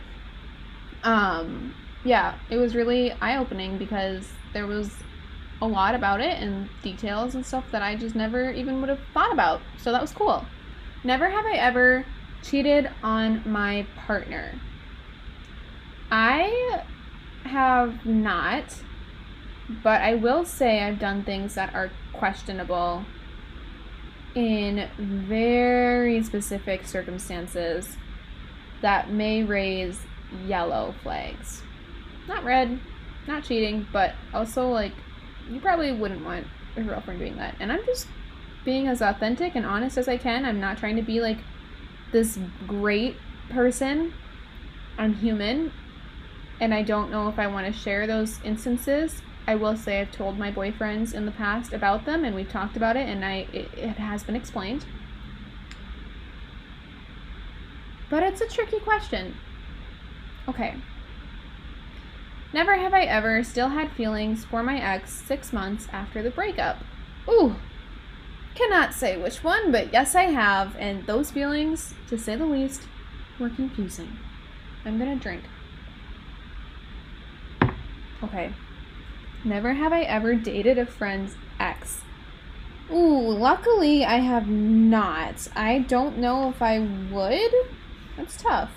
[1.04, 4.92] um yeah, it was really eye-opening because there was
[5.62, 9.00] a lot about it and details and stuff that I just never even would have
[9.14, 9.62] thought about.
[9.78, 10.46] So that was cool.
[11.04, 12.06] Never have I ever
[12.42, 14.54] cheated on my partner.
[16.10, 16.84] I
[17.44, 18.82] have not,
[19.84, 23.06] but I will say I've done things that are questionable
[24.36, 27.98] in very specific circumstances
[28.82, 30.00] that may raise
[30.46, 31.64] yellow flags.
[32.28, 32.80] Not red,
[33.28, 34.94] not cheating, but also like
[35.50, 37.56] you probably wouldn't want a girlfriend doing that.
[37.60, 38.08] And I'm just
[38.64, 40.46] being as authentic and honest as I can.
[40.46, 41.40] I'm not trying to be like
[42.12, 43.18] this great
[43.50, 44.14] person.
[44.98, 45.72] I'm human
[46.60, 49.22] and I don't know if I want to share those instances.
[49.48, 52.78] I will say I've told my boyfriends in the past about them and we've talked
[52.78, 54.86] about it and I it, it has been explained.
[58.10, 59.36] But it's a tricky question.
[60.48, 60.76] Okay.
[62.54, 66.78] Never have I ever still had feelings for my ex 6 months after the breakup.
[67.28, 67.56] Ooh,
[68.56, 72.84] Cannot say which one, but yes, I have, and those feelings, to say the least,
[73.40, 74.20] were confusing.
[74.86, 75.44] I'm gonna drink.
[78.24, 78.54] Okay.
[79.44, 82.02] Never have I ever dated a friend's ex.
[82.92, 85.48] Ooh, luckily I have not.
[85.56, 87.54] I don't know if I would.
[88.16, 88.72] That's tough.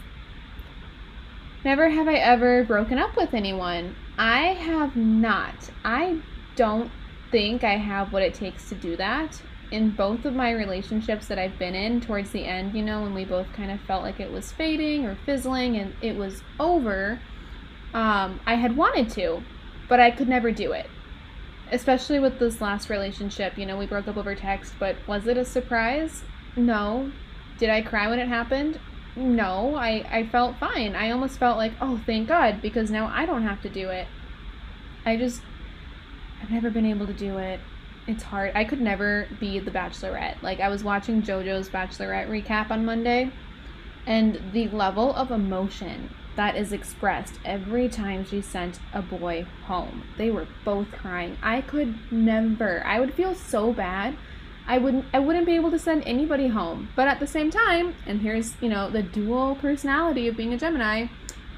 [1.65, 3.95] Never have I ever broken up with anyone.
[4.17, 5.71] I have not.
[5.85, 6.21] I
[6.55, 6.91] don't
[7.31, 11.39] think I have what it takes to do that in both of my relationships that
[11.39, 14.21] I've been in towards the end, you know, when we both kind of felt like
[14.21, 17.21] it was fading or fizzling and it was over,
[17.93, 19.43] um, I had wanted to,
[19.89, 20.89] but I could never do it.
[21.73, 25.37] Especially with this last relationship, you know, we broke up over text, but was it
[25.37, 26.23] a surprise?
[26.55, 27.11] No.
[27.59, 28.79] Did I cry when it happened?
[29.17, 30.95] No, I, I felt fine.
[30.95, 34.07] I almost felt like, oh, thank God, because now I don't have to do it.
[35.05, 35.41] I just,
[36.41, 37.59] I've never been able to do it
[38.07, 38.53] it's hard.
[38.55, 40.43] I could never be the Bachelorette.
[40.43, 43.31] Like I was watching JoJo's Bachelorette recap on Monday,
[44.07, 50.05] and the level of emotion that is expressed every time she sent a boy home.
[50.19, 51.37] They were both crying.
[51.43, 52.85] I could never.
[52.85, 54.17] I would feel so bad.
[54.69, 56.91] I wouldn't I wouldn't be able to send anybody home.
[56.95, 60.59] But at the same time, and here's, you know, the dual personality of being a
[60.59, 61.07] Gemini,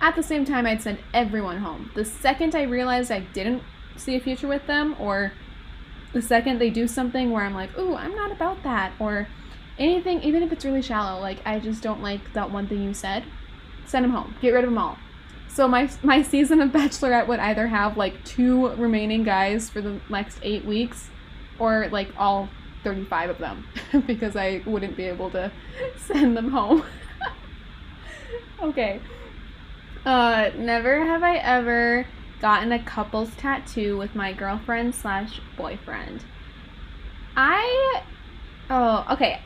[0.01, 1.91] at the same time I'd send everyone home.
[1.95, 3.63] The second I realized I didn't
[3.97, 5.33] see a future with them or
[6.19, 9.29] the second they do something where I'm like, "Ooh, I'm not about that," or
[9.79, 12.93] anything, even if it's really shallow, like I just don't like that one thing you
[12.93, 13.23] said,
[13.87, 14.35] send them home.
[14.41, 14.99] Get rid of them all.
[15.49, 20.01] So my my season of Bachelorette would either have like two remaining guys for the
[20.09, 21.09] next eight weeks,
[21.61, 22.49] or like all
[22.83, 23.69] 35 of them,
[24.09, 25.53] because I wouldn't be able to
[25.99, 26.83] send them home.
[28.61, 29.01] okay.
[30.05, 32.07] Uh, never have I ever
[32.41, 36.25] gotten a couple's tattoo with my girlfriend slash boyfriend.
[37.37, 38.03] I
[38.71, 39.41] oh okay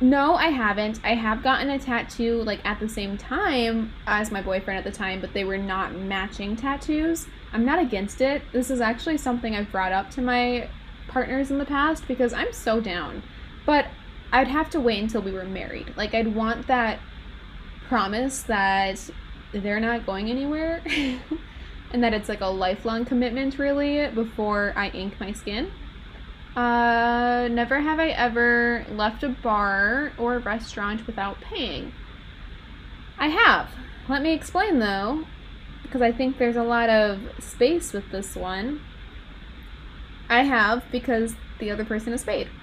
[0.00, 1.00] no, I haven't.
[1.02, 4.96] I have gotten a tattoo like at the same time as my boyfriend at the
[4.96, 7.26] time, but they were not matching tattoos.
[7.52, 8.42] I'm not against it.
[8.52, 10.68] This is actually something I've brought up to my
[11.08, 13.24] partners in the past because I'm so down.
[13.66, 13.86] But
[14.30, 15.96] I'd have to wait until we were married.
[15.96, 17.00] Like I'd want that
[17.88, 19.10] promise that
[19.52, 20.82] they're not going anywhere
[21.92, 25.70] and that it's like a lifelong commitment really before I ink my skin.
[26.56, 31.92] Uh, never have I ever left a bar or a restaurant without paying.
[33.18, 33.70] I have.
[34.08, 35.24] Let me explain though,
[35.82, 38.80] because I think there's a lot of space with this one.
[40.28, 42.48] I have because the other person is paid.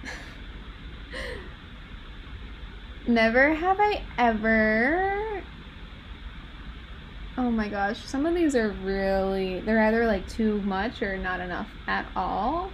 [3.08, 5.44] Never have I ever.
[7.38, 9.60] Oh my gosh, some of these are really.
[9.60, 12.72] They're either like too much or not enough at all.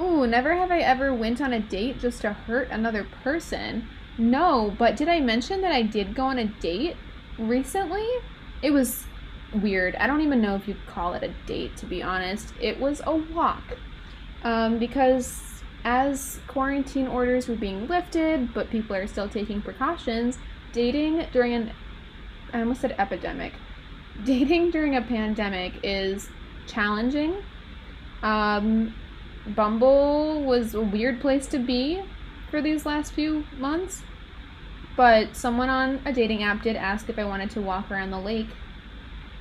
[0.00, 3.88] Ooh, never have I ever went on a date just to hurt another person.
[4.18, 6.96] No, but did I mention that I did go on a date
[7.38, 8.06] recently?
[8.62, 9.04] It was
[9.54, 9.94] weird.
[9.96, 12.52] I don't even know if you'd call it a date, to be honest.
[12.60, 13.62] It was a walk.
[14.42, 20.38] Um, because as quarantine orders were being lifted, but people are still taking precautions,
[20.72, 21.72] dating during an
[22.52, 23.52] I almost said epidemic.
[24.22, 26.28] Dating during a pandemic is
[26.66, 27.42] challenging.
[28.22, 28.94] Um,
[29.48, 32.02] Bumble was a weird place to be
[32.50, 34.02] for these last few months.
[34.96, 38.20] But someone on a dating app did ask if I wanted to walk around the
[38.20, 38.46] lake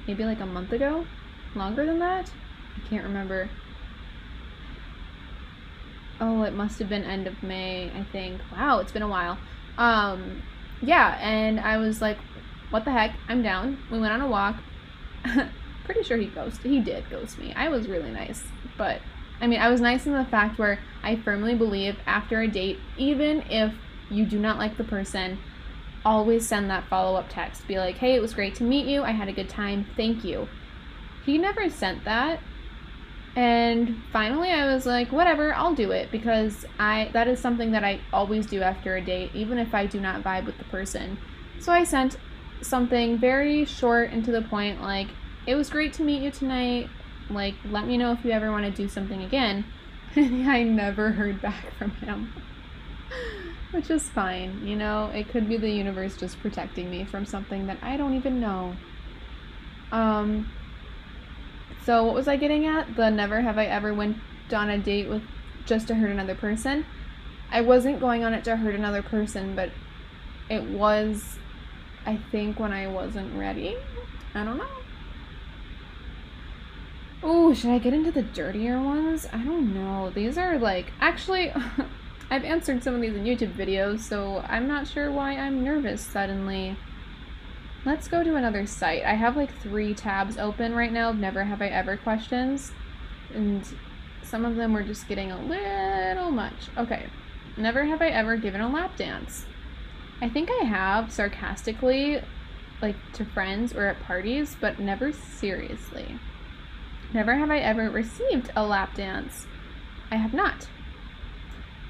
[0.08, 1.06] maybe like a month ago.
[1.56, 2.32] Longer than that?
[2.76, 3.50] I can't remember.
[6.20, 8.42] Oh, it must have been end of May, I think.
[8.52, 9.38] Wow, it's been a while.
[9.78, 10.42] Um,
[10.82, 12.18] yeah, and I was like,
[12.74, 13.16] what the heck?
[13.28, 13.78] I'm down.
[13.92, 14.56] We went on a walk.
[15.86, 16.66] Pretty sure he ghosted.
[16.66, 17.54] He did ghost me.
[17.54, 18.44] I was really nice,
[18.80, 19.00] but
[19.40, 22.80] I mean, I was nice in the fact where I firmly believe after a date,
[22.98, 23.76] even if
[24.10, 25.38] you do not like the person,
[26.04, 27.68] always send that follow up text.
[27.68, 29.04] Be like, hey, it was great to meet you.
[29.04, 29.86] I had a good time.
[29.96, 30.48] Thank you.
[31.28, 32.40] He never sent that.
[33.36, 37.84] And finally I was like, whatever, I'll do it because I that is something that
[37.84, 41.20] I always do after a date, even if I do not vibe with the person.
[41.60, 42.18] So I sent
[42.63, 45.08] something very short and to the point like,
[45.45, 46.89] it was great to meet you tonight.
[47.30, 49.65] Like, let me know if you ever want to do something again.
[50.15, 52.32] And I never heard back from him.
[53.71, 55.10] Which is fine, you know?
[55.12, 58.76] It could be the universe just protecting me from something that I don't even know.
[59.91, 60.52] Um,
[61.84, 62.95] so what was I getting at?
[62.95, 64.17] The never have I ever went
[64.54, 65.23] on a date with
[65.65, 66.86] just to hurt another person.
[67.52, 69.71] I wasn't going on it to hurt another person, but
[70.49, 71.38] it was
[72.06, 73.78] I think when I wasn't ready.
[74.36, 74.68] I don't know.
[77.22, 79.26] Oh, should I get into the dirtier ones?
[79.32, 80.10] I don't know.
[80.10, 81.54] These are like, actually,
[82.30, 86.02] I've answered some of these in YouTube videos, so I'm not sure why I'm nervous
[86.02, 86.76] suddenly.
[87.86, 89.04] Let's go to another site.
[89.04, 92.72] I have like three tabs open right now Never Have I Ever questions,
[93.34, 93.66] and
[94.24, 96.70] some of them were just getting a little much.
[96.78, 97.06] Okay,
[97.56, 99.46] never have I ever given a lap dance.
[100.24, 102.22] I think I have sarcastically,
[102.82, 106.18] like to friends or at parties, but never seriously.
[107.14, 109.46] Never have I ever received a lap dance.
[110.12, 110.70] I have not.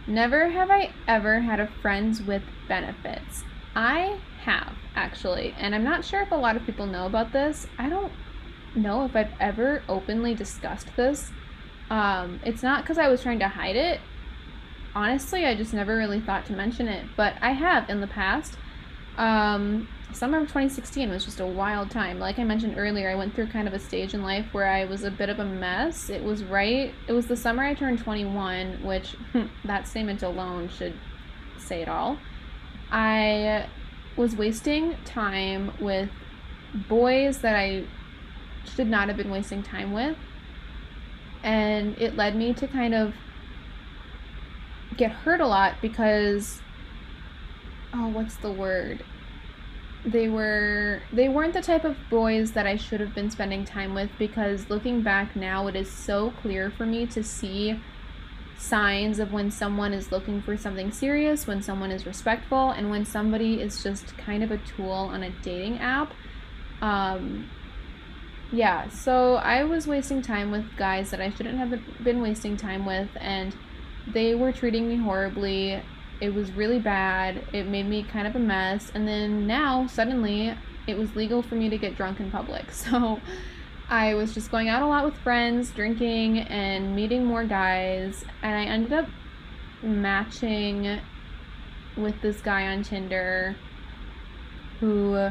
[0.08, 3.44] Never have I ever had a friends with benefits.
[3.76, 7.68] I have, actually, and I'm not sure if a lot of people know about this.
[7.78, 8.12] I don't
[8.74, 11.30] know if I've ever openly discussed this.
[11.92, 14.02] Um, it's not because I was trying to hide it.
[14.96, 18.58] Honestly, I just never really thought to mention it, but I have in the past.
[19.18, 22.20] Um, summer of 2016 was just a wild time.
[22.20, 24.86] Like I mentioned earlier, I went through kind of a stage in life where I
[24.86, 26.10] was a bit of a mess.
[26.10, 29.16] It was right, it was the summer I turned 21, which
[29.66, 30.94] that statement alone should
[31.58, 32.18] say it all.
[32.92, 33.68] I
[34.16, 36.10] was wasting time with
[36.88, 37.86] boys that I
[38.76, 40.16] should not have been wasting time with.
[41.42, 43.14] And it led me to kind of
[44.98, 46.62] get hurt a lot because
[47.94, 49.04] oh, what's the word?
[50.06, 53.94] They were they weren't the type of boys that I should have been spending time
[53.94, 57.80] with because looking back now it is so clear for me to see
[58.58, 63.06] signs of when someone is looking for something serious, when someone is respectful, and when
[63.06, 66.14] somebody is just kind of a tool on a dating app.
[66.82, 67.50] Um,
[68.52, 72.86] yeah, so I was wasting time with guys that I shouldn't have been wasting time
[72.86, 73.56] with, and
[74.08, 75.82] they were treating me horribly.
[76.22, 77.44] It was really bad.
[77.54, 78.92] It made me kind of a mess.
[78.94, 80.56] And then now, suddenly,
[80.88, 82.66] it was legal for me to get drunk in public.
[82.72, 83.20] So
[83.90, 88.24] I was just going out a lot with friends, drinking, and meeting more guys.
[88.42, 89.08] And I ended up
[89.82, 91.00] matching
[91.98, 93.56] with this guy on Tinder
[94.80, 95.30] who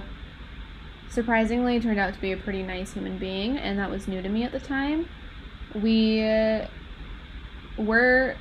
[1.08, 4.28] surprisingly turned out to be a pretty nice human being, and that was new to
[4.28, 5.08] me at the time.
[5.74, 6.20] We
[7.76, 8.36] were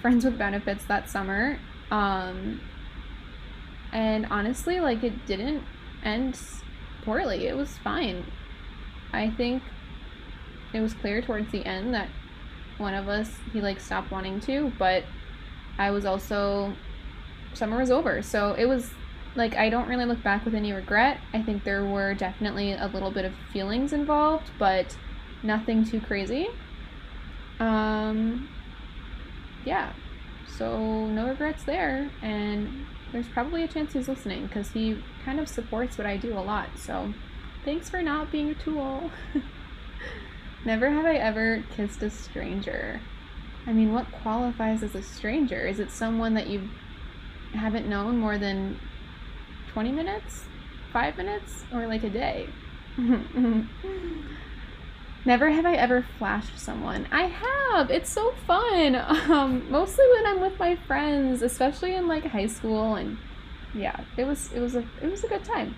[0.00, 1.58] friends with benefits that summer.
[1.90, 2.60] Um,
[3.92, 5.62] and honestly, like, it didn't
[6.04, 6.38] end
[7.04, 7.46] poorly.
[7.46, 8.24] It was fine.
[9.12, 9.62] I think
[10.72, 12.08] it was clear towards the end that
[12.78, 15.04] one of us, he, like, stopped wanting to, but
[15.78, 16.74] I was also,
[17.54, 18.22] summer was over.
[18.22, 18.90] So it was,
[19.34, 21.18] like, I don't really look back with any regret.
[21.32, 24.96] I think there were definitely a little bit of feelings involved, but
[25.42, 26.48] nothing too crazy.
[27.58, 28.48] Um,
[29.64, 29.92] yeah,
[30.46, 32.10] so no regrets there.
[32.22, 36.36] And there's probably a chance he's listening because he kind of supports what I do
[36.38, 36.68] a lot.
[36.76, 37.12] So
[37.64, 39.10] thanks for not being a tool.
[40.64, 43.00] Never have I ever kissed a stranger.
[43.66, 45.66] I mean, what qualifies as a stranger?
[45.66, 46.68] Is it someone that you
[47.52, 48.78] haven't known more than
[49.72, 50.44] 20 minutes?
[50.92, 51.64] Five minutes?
[51.72, 52.48] Or like a day?
[55.24, 57.06] Never have I ever flashed someone.
[57.12, 57.90] I have.
[57.90, 58.96] It's so fun.
[59.30, 63.16] Um, mostly when I'm with my friends, especially in like high school, and
[63.74, 65.76] yeah, it was it was a it was a good time.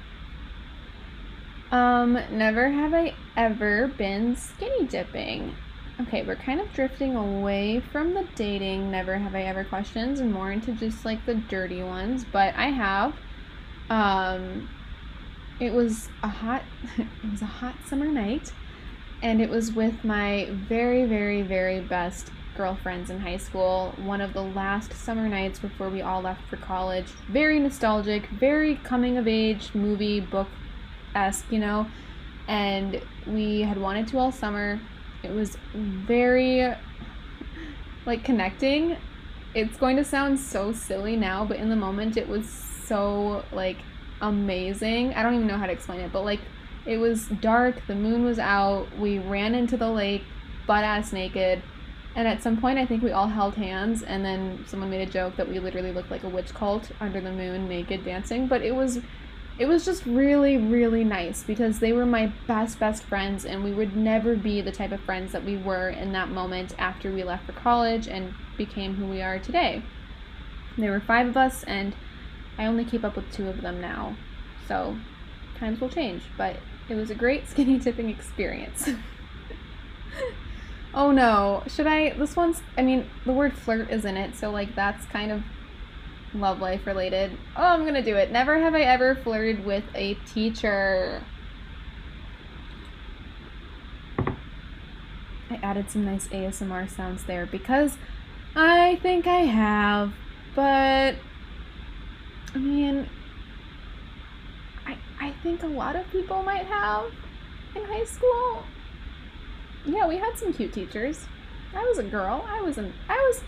[1.70, 5.54] Um, never have I ever been skinny dipping.
[6.00, 10.32] Okay, we're kind of drifting away from the dating never have I ever questions and
[10.32, 13.14] more into just like the dirty ones, but I have.
[13.90, 14.68] Um,
[15.60, 16.62] it was a hot
[16.98, 18.52] it was a hot summer night
[19.22, 23.94] and it was with my very, very, very best girlfriends in high school.
[24.04, 27.06] One of the last summer nights before we all left for college.
[27.28, 30.48] Very nostalgic, very coming of age movie, book
[31.14, 31.86] esque, you know.
[32.48, 34.80] And we had wanted to all summer.
[35.22, 36.74] It was very
[38.04, 38.96] like connecting.
[39.54, 43.78] It's going to sound so silly now, but in the moment it was so like
[44.20, 45.14] amazing.
[45.14, 46.40] I don't even know how to explain it, but like
[46.86, 50.22] it was dark, the moon was out, we ran into the lake
[50.66, 51.62] butt ass naked.
[52.14, 55.10] And at some point, I think we all held hands, and then someone made a
[55.10, 58.46] joke that we literally looked like a witch cult under the moon, naked dancing.
[58.46, 58.98] But it was,
[59.58, 63.72] it was just really, really nice because they were my best, best friends, and we
[63.72, 67.24] would never be the type of friends that we were in that moment after we
[67.24, 69.82] left for college and became who we are today.
[70.76, 71.94] There were five of us, and
[72.58, 74.16] I only keep up with two of them now.
[74.68, 74.98] So
[75.58, 76.56] times will change, but
[76.88, 78.90] it was a great skinny dipping experience.
[80.94, 82.10] oh no, should I?
[82.10, 85.42] This one's, I mean, the word flirt is in it, so like that's kind of
[86.34, 87.32] love life related.
[87.56, 88.30] Oh, I'm gonna do it.
[88.30, 91.22] Never have I ever flirted with a teacher.
[95.52, 97.98] I added some nice ASMR sounds there because
[98.56, 100.14] I think I have,
[100.54, 101.16] but
[102.54, 103.08] I mean,
[105.22, 107.12] I think a lot of people might have
[107.76, 108.64] in high school.
[109.86, 111.26] Yeah, we had some cute teachers.
[111.72, 112.44] I was a girl.
[112.48, 113.40] I was an I was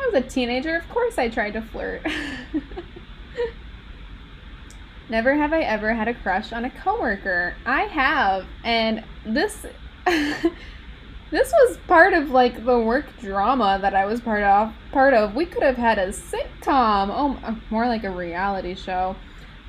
[0.00, 0.76] I was a teenager.
[0.76, 2.06] Of course I tried to flirt.
[5.10, 7.54] Never have I ever had a crush on a coworker.
[7.66, 8.46] I have.
[8.64, 9.66] And this
[10.06, 14.72] this was part of like the work drama that I was part of.
[14.90, 15.34] Part of.
[15.34, 17.10] We could have had a sitcom.
[17.10, 19.16] Oh, more like a reality show.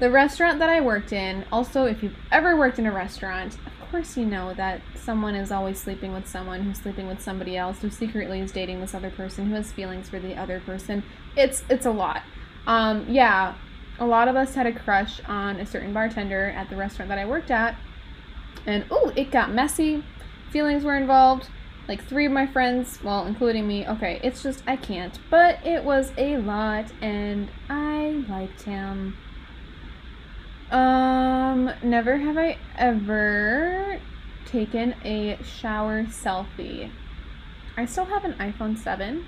[0.03, 3.89] The restaurant that I worked in, also, if you've ever worked in a restaurant, of
[3.89, 7.79] course you know that someone is always sleeping with someone who's sleeping with somebody else
[7.79, 11.03] who secretly is dating this other person who has feelings for the other person.
[11.37, 12.21] It's it's a lot.
[12.67, 13.55] Um, yeah,
[13.97, 17.17] a lot of us had a crush on a certain bartender at the restaurant that
[17.17, 17.77] I worked at,
[18.65, 20.03] and oh, it got messy.
[20.51, 21.47] Feelings were involved.
[21.87, 23.87] Like three of my friends, well, including me.
[23.87, 25.17] Okay, it's just I can't.
[25.29, 29.15] But it was a lot, and I liked him.
[30.73, 33.99] Um, never have I ever
[34.47, 36.89] taken a shower selfie.
[37.77, 39.23] I still have an iPhone 7.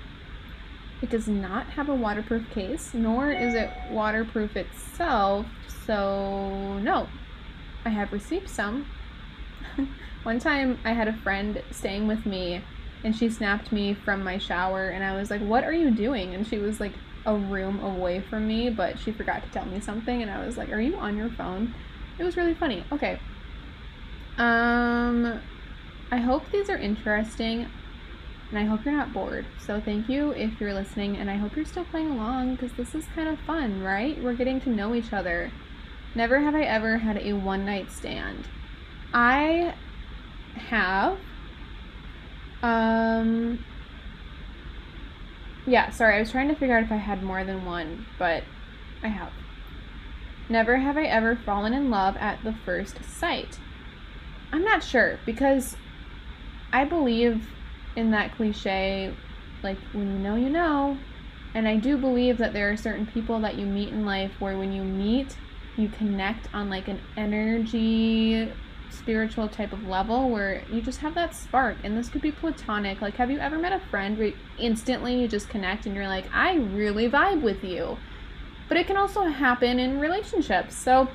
[1.02, 5.46] It does not have a waterproof case, nor is it waterproof itself,
[5.86, 7.06] so no.
[7.84, 8.86] I have received some.
[10.24, 12.64] One time I had a friend staying with me
[13.04, 16.34] and she snapped me from my shower and I was like, "What are you doing?"
[16.34, 16.94] And she was like
[17.26, 20.56] a room away from me, but she forgot to tell me something and I was
[20.56, 21.74] like, "Are you on your phone?"
[22.18, 22.84] It was really funny.
[22.92, 23.20] Okay.
[24.38, 25.40] Um
[26.10, 27.68] I hope these are interesting
[28.50, 29.44] and I hope you're not bored.
[29.58, 32.94] So thank you if you're listening and I hope you're still playing along because this
[32.94, 34.22] is kind of fun, right?
[34.22, 35.50] We're getting to know each other.
[36.14, 38.46] Never have I ever had a one night stand.
[39.12, 39.74] I
[40.54, 41.18] have
[42.62, 43.64] um
[45.66, 48.44] yeah, sorry, I was trying to figure out if I had more than one, but
[49.02, 49.32] I have.
[50.48, 53.60] Never have I ever fallen in love at the first sight.
[54.52, 55.76] I'm not sure because
[56.72, 57.54] I believe
[57.96, 59.16] in that cliche,
[59.62, 61.06] like, when you know, you know.
[61.54, 64.58] And I do believe that there are certain people that you meet in life where
[64.58, 65.40] when you meet,
[65.76, 68.52] you connect on like an energy,
[68.90, 71.76] spiritual type of level where you just have that spark.
[71.84, 73.00] And this could be platonic.
[73.00, 76.26] Like, have you ever met a friend where instantly you just connect and you're like,
[76.32, 77.98] I really vibe with you?
[78.68, 80.74] But it can also happen in relationships.
[80.74, 81.08] So,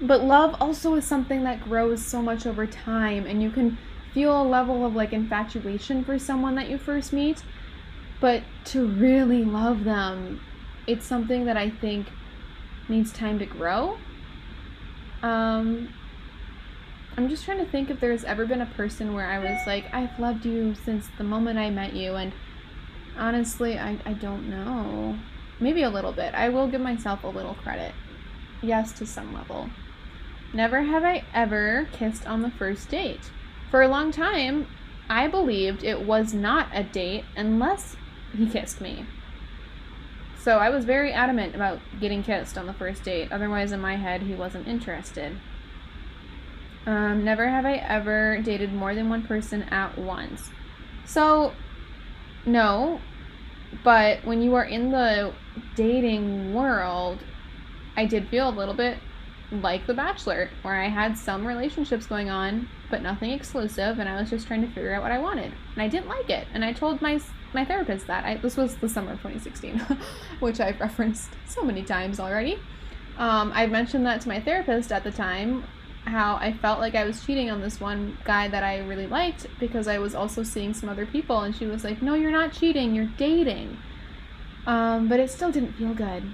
[0.00, 3.78] but love also is something that grows so much over time and you can
[4.12, 7.42] feel a level of like infatuation for someone that you first meet,
[8.20, 10.40] but to really love them,
[10.86, 12.06] it's something that I think
[12.88, 13.98] needs time to grow.
[15.22, 15.92] Um,
[17.16, 19.86] I'm just trying to think if there's ever been a person where I was like,
[19.94, 22.32] I've loved you since the moment I met you, and
[23.16, 25.18] honestly, I, I don't know.
[25.58, 26.34] Maybe a little bit.
[26.34, 27.92] I will give myself a little credit.
[28.60, 29.70] Yes, to some level.
[30.52, 33.30] Never have I ever kissed on the first date.
[33.70, 34.66] For a long time,
[35.08, 37.96] I believed it was not a date unless
[38.36, 39.06] he kissed me.
[40.38, 43.32] So I was very adamant about getting kissed on the first date.
[43.32, 45.38] Otherwise, in my head, he wasn't interested.
[46.86, 50.50] Um, never have I ever dated more than one person at once.
[51.04, 51.52] So,
[52.44, 53.00] no,
[53.82, 55.32] but when you are in the
[55.74, 57.18] dating world,
[57.96, 58.98] I did feel a little bit
[59.50, 64.20] like The Bachelor, where I had some relationships going on, but nothing exclusive, and I
[64.20, 65.52] was just trying to figure out what I wanted.
[65.74, 66.46] And I didn't like it.
[66.52, 67.20] And I told my
[67.52, 68.24] my therapist that.
[68.24, 69.78] I, this was the summer of 2016,
[70.40, 72.58] which I've referenced so many times already.
[73.18, 75.64] Um, I mentioned that to my therapist at the time,
[76.06, 79.46] how I felt like I was cheating on this one guy that I really liked
[79.58, 82.52] because I was also seeing some other people, and she was like, "No, you're not
[82.52, 82.94] cheating.
[82.94, 83.78] You're dating."
[84.66, 86.24] Um, but it still didn't feel good,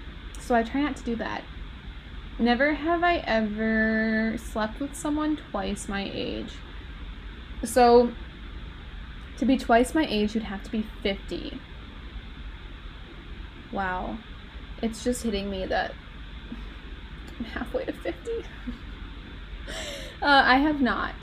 [0.41, 1.43] so I try not to do that.
[2.39, 6.53] Never have I ever slept with someone twice my age.
[7.65, 8.13] So,
[9.37, 11.59] to be twice my age, you'd have to be 50.
[13.71, 14.19] Wow.
[14.83, 15.95] It's just hitting me that
[17.39, 18.45] I'm halfway to 50.
[20.23, 21.15] uh, I have not.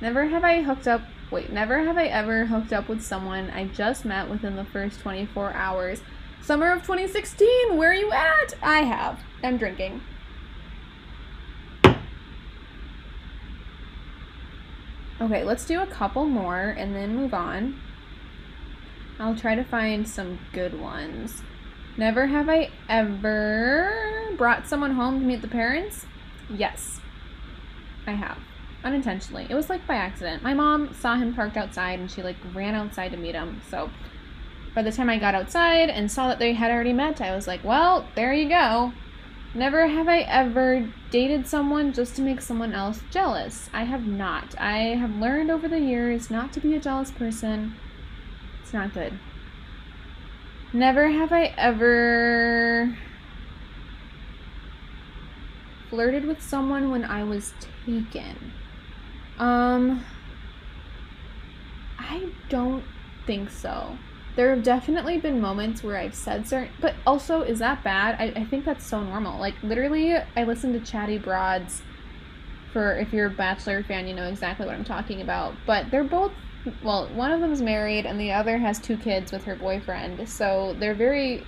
[0.00, 1.02] Never have I hooked up.
[1.30, 5.00] Wait, never have I ever hooked up with someone I just met within the first
[5.00, 6.02] 24 hours.
[6.42, 8.54] Summer of 2016, where are you at?
[8.62, 9.20] I have.
[9.42, 10.00] I'm drinking.
[15.18, 17.80] Okay, let's do a couple more and then move on.
[19.18, 21.42] I'll try to find some good ones.
[21.96, 26.04] Never have I ever brought someone home to meet the parents?
[26.50, 27.00] Yes,
[28.06, 28.38] I have.
[28.84, 29.46] Unintentionally.
[29.50, 30.42] It was like by accident.
[30.42, 33.60] My mom saw him parked outside and she like ran outside to meet him.
[33.68, 33.90] So
[34.74, 37.46] by the time I got outside and saw that they had already met, I was
[37.46, 38.92] like, well, there you go.
[39.54, 43.70] Never have I ever dated someone just to make someone else jealous.
[43.72, 44.54] I have not.
[44.60, 47.74] I have learned over the years not to be a jealous person.
[48.62, 49.18] It's not good.
[50.74, 52.98] Never have I ever
[55.96, 57.54] flirted with someone when I was
[57.86, 58.52] taken.
[59.38, 60.04] Um,
[61.98, 62.84] I don't
[63.26, 63.96] think so
[64.36, 68.16] there have definitely been moments where I've said certain, but also, is that bad?
[68.20, 69.40] I, I think that's so normal.
[69.40, 71.80] Like, literally, I listened to Chatty Broads
[72.70, 75.54] for, if you're a Bachelor fan, you know exactly what I'm talking about.
[75.64, 76.32] But they're both,
[76.84, 80.28] well, one of them's married and the other has two kids with her boyfriend.
[80.28, 81.42] So they're very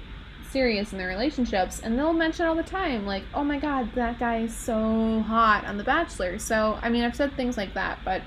[0.50, 4.18] serious in their relationships and they'll mention all the time like oh my god that
[4.18, 7.98] guy is so hot on the bachelor so i mean i've said things like that
[8.04, 8.22] but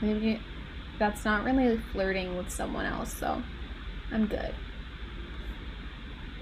[0.00, 0.40] maybe
[1.02, 3.42] that's not really flirting with someone else, so
[4.12, 4.54] I'm good.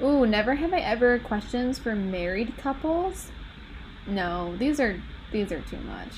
[0.02, 3.30] Ooh, never have I ever questions for married couples.
[4.06, 5.00] no, these are
[5.32, 6.12] these are too much.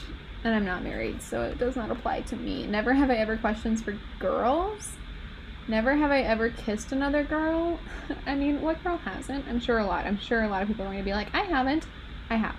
[0.45, 2.67] And I'm not married, so it does not apply to me.
[2.67, 4.91] Never have I ever questions for girls.
[5.69, 7.79] Never have I ever kissed another girl.
[8.27, 9.47] I mean, what girl hasn't?
[9.49, 10.07] I'm sure a lot.
[10.07, 11.87] I'm sure a lot of people are going to be like, I haven't.
[12.31, 12.57] I have.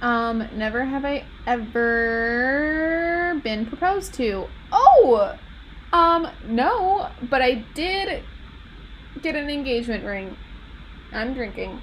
[0.00, 4.48] Um, never have I ever been proposed to.
[4.72, 5.38] Oh!
[5.92, 8.22] Um, no, but I did
[9.22, 10.36] get an engagement ring.
[11.12, 11.80] I'm drinking.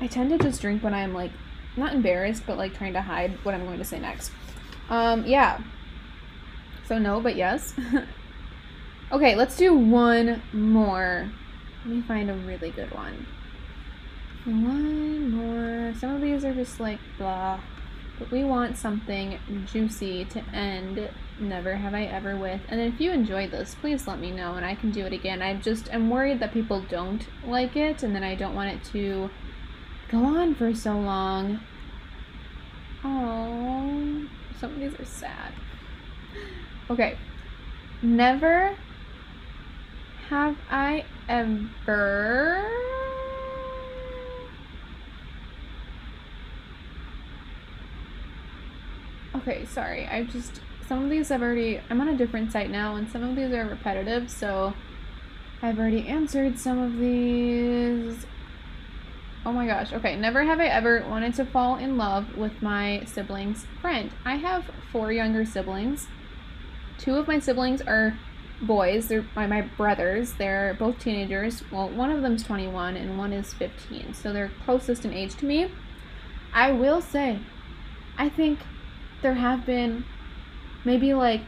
[0.00, 1.32] I tend to just drink when I'm like
[1.76, 4.32] not embarrassed, but like trying to hide what I'm going to say next.
[4.88, 5.60] Um, yeah.
[6.86, 7.74] So no, but yes.
[9.12, 11.30] okay, let's do one more.
[11.84, 13.26] Let me find a really good one.
[14.44, 15.94] One more.
[15.94, 17.60] Some of these are just like blah.
[18.18, 21.08] But we want something juicy to end
[21.40, 22.60] Never Have I Ever with.
[22.68, 25.40] And if you enjoyed this, please let me know and I can do it again.
[25.40, 28.84] I just am worried that people don't like it and then I don't want it
[28.92, 29.30] to
[30.10, 31.60] go on for so long.
[33.02, 34.26] Oh,
[34.58, 35.54] some of these are sad.
[36.90, 37.16] Okay.
[38.02, 38.76] Never
[40.30, 42.64] have I ever.
[49.34, 50.06] Okay, sorry.
[50.06, 50.60] I just.
[50.86, 51.80] Some of these I've already.
[51.90, 54.72] I'm on a different site now, and some of these are repetitive, so
[55.62, 58.24] I've already answered some of these.
[59.44, 59.92] Oh my gosh.
[59.92, 64.12] Okay, never have I ever wanted to fall in love with my sibling's friend.
[64.24, 66.06] I have four younger siblings.
[66.98, 68.16] Two of my siblings are
[68.62, 69.08] boys.
[69.08, 70.34] They're my, my brothers.
[70.34, 71.62] They're both teenagers.
[71.70, 74.14] Well, one of them's 21 and one is 15.
[74.14, 75.70] So they're closest in age to me.
[76.52, 77.38] I will say,
[78.18, 78.58] I think
[79.22, 80.04] there have been
[80.84, 81.42] maybe like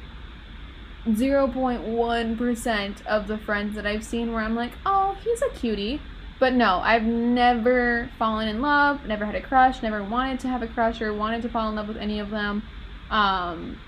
[1.07, 6.01] 0.1% of the friends that I've seen where I'm like, oh, he's a cutie.
[6.39, 10.63] But no, I've never fallen in love, never had a crush, never wanted to have
[10.63, 12.65] a crush or wanted to fall in love with any of them.
[13.11, 13.79] Um,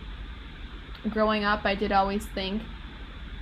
[1.11, 2.63] growing up, I did always think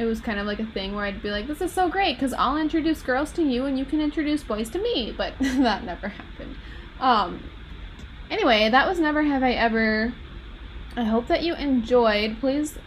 [0.02, 2.16] it was kind of like a thing where I'd be like, this is so great
[2.16, 5.14] because I'll introduce girls to you and you can introduce boys to me.
[5.16, 6.56] But that never happened.
[7.00, 7.48] Um,
[8.30, 10.12] anyway, that was Never Have I Ever.
[10.96, 12.38] I hope that you enjoyed.
[12.40, 12.78] Please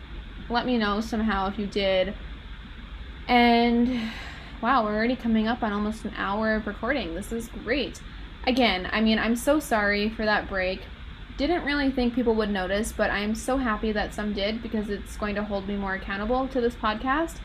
[0.50, 2.14] let me know somehow if you did.
[3.28, 4.12] And
[4.62, 7.16] wow, we're already coming up on almost an hour of recording.
[7.16, 8.02] This is great.
[8.46, 10.82] Again, I mean, I'm so sorry for that break.
[11.38, 15.18] Didn't really think people would notice, but I'm so happy that some did because it's
[15.18, 17.38] going to hold me more accountable to this podcast.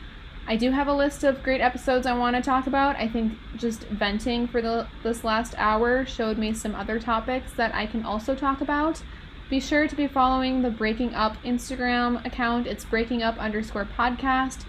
[0.47, 2.97] I do have a list of great episodes I want to talk about.
[2.97, 7.75] I think just venting for the this last hour showed me some other topics that
[7.75, 9.03] I can also talk about.
[9.49, 12.69] Be sure to be following the Breaking Up Instagram account.
[12.69, 14.65] It's breaking up underscore podcast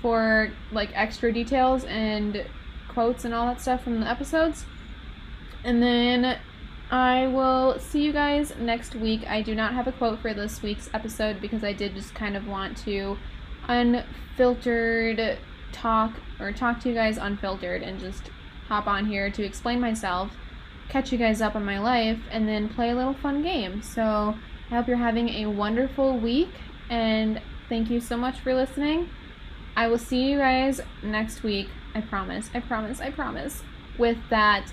[0.00, 2.44] for like extra details and
[2.88, 4.64] quotes and all that stuff from the episodes.
[5.64, 6.38] And then
[6.92, 9.26] I will see you guys next week.
[9.26, 12.36] I do not have a quote for this week's episode because I did just kind
[12.36, 13.16] of want to
[13.66, 15.38] unfiltered
[15.72, 18.24] talk or talk to you guys unfiltered and just
[18.68, 20.32] hop on here to explain myself,
[20.90, 23.80] catch you guys up on my life, and then play a little fun game.
[23.80, 24.36] So
[24.70, 26.50] I hope you're having a wonderful week
[26.90, 27.40] and
[27.70, 29.08] thank you so much for listening.
[29.76, 31.68] I will see you guys next week.
[31.94, 32.50] I promise.
[32.52, 33.00] I promise.
[33.00, 33.62] I promise.
[33.96, 34.70] With that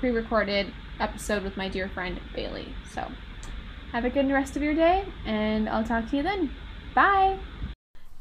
[0.00, 2.74] pre recorded episode with my dear friend Bailey.
[2.92, 3.10] So,
[3.92, 6.50] have a good rest of your day, and I'll talk to you then.
[6.94, 7.38] Bye.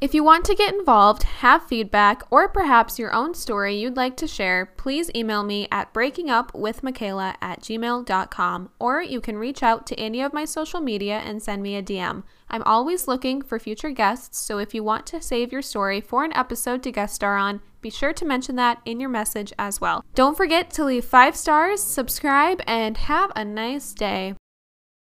[0.02, 4.18] If you want to get involved, have feedback, or perhaps your own story you'd like
[4.18, 10.00] to share, please email me at breakingupwithmichaela at gmail.com, or you can reach out to
[10.00, 12.24] any of my social media and send me a DM.
[12.50, 16.26] I'm always looking for future guests, so if you want to save your story for
[16.26, 19.80] an episode to guest star on, be sure to mention that in your message as
[19.80, 20.04] well.
[20.16, 24.34] Don't forget to leave five stars, subscribe, and have a nice day.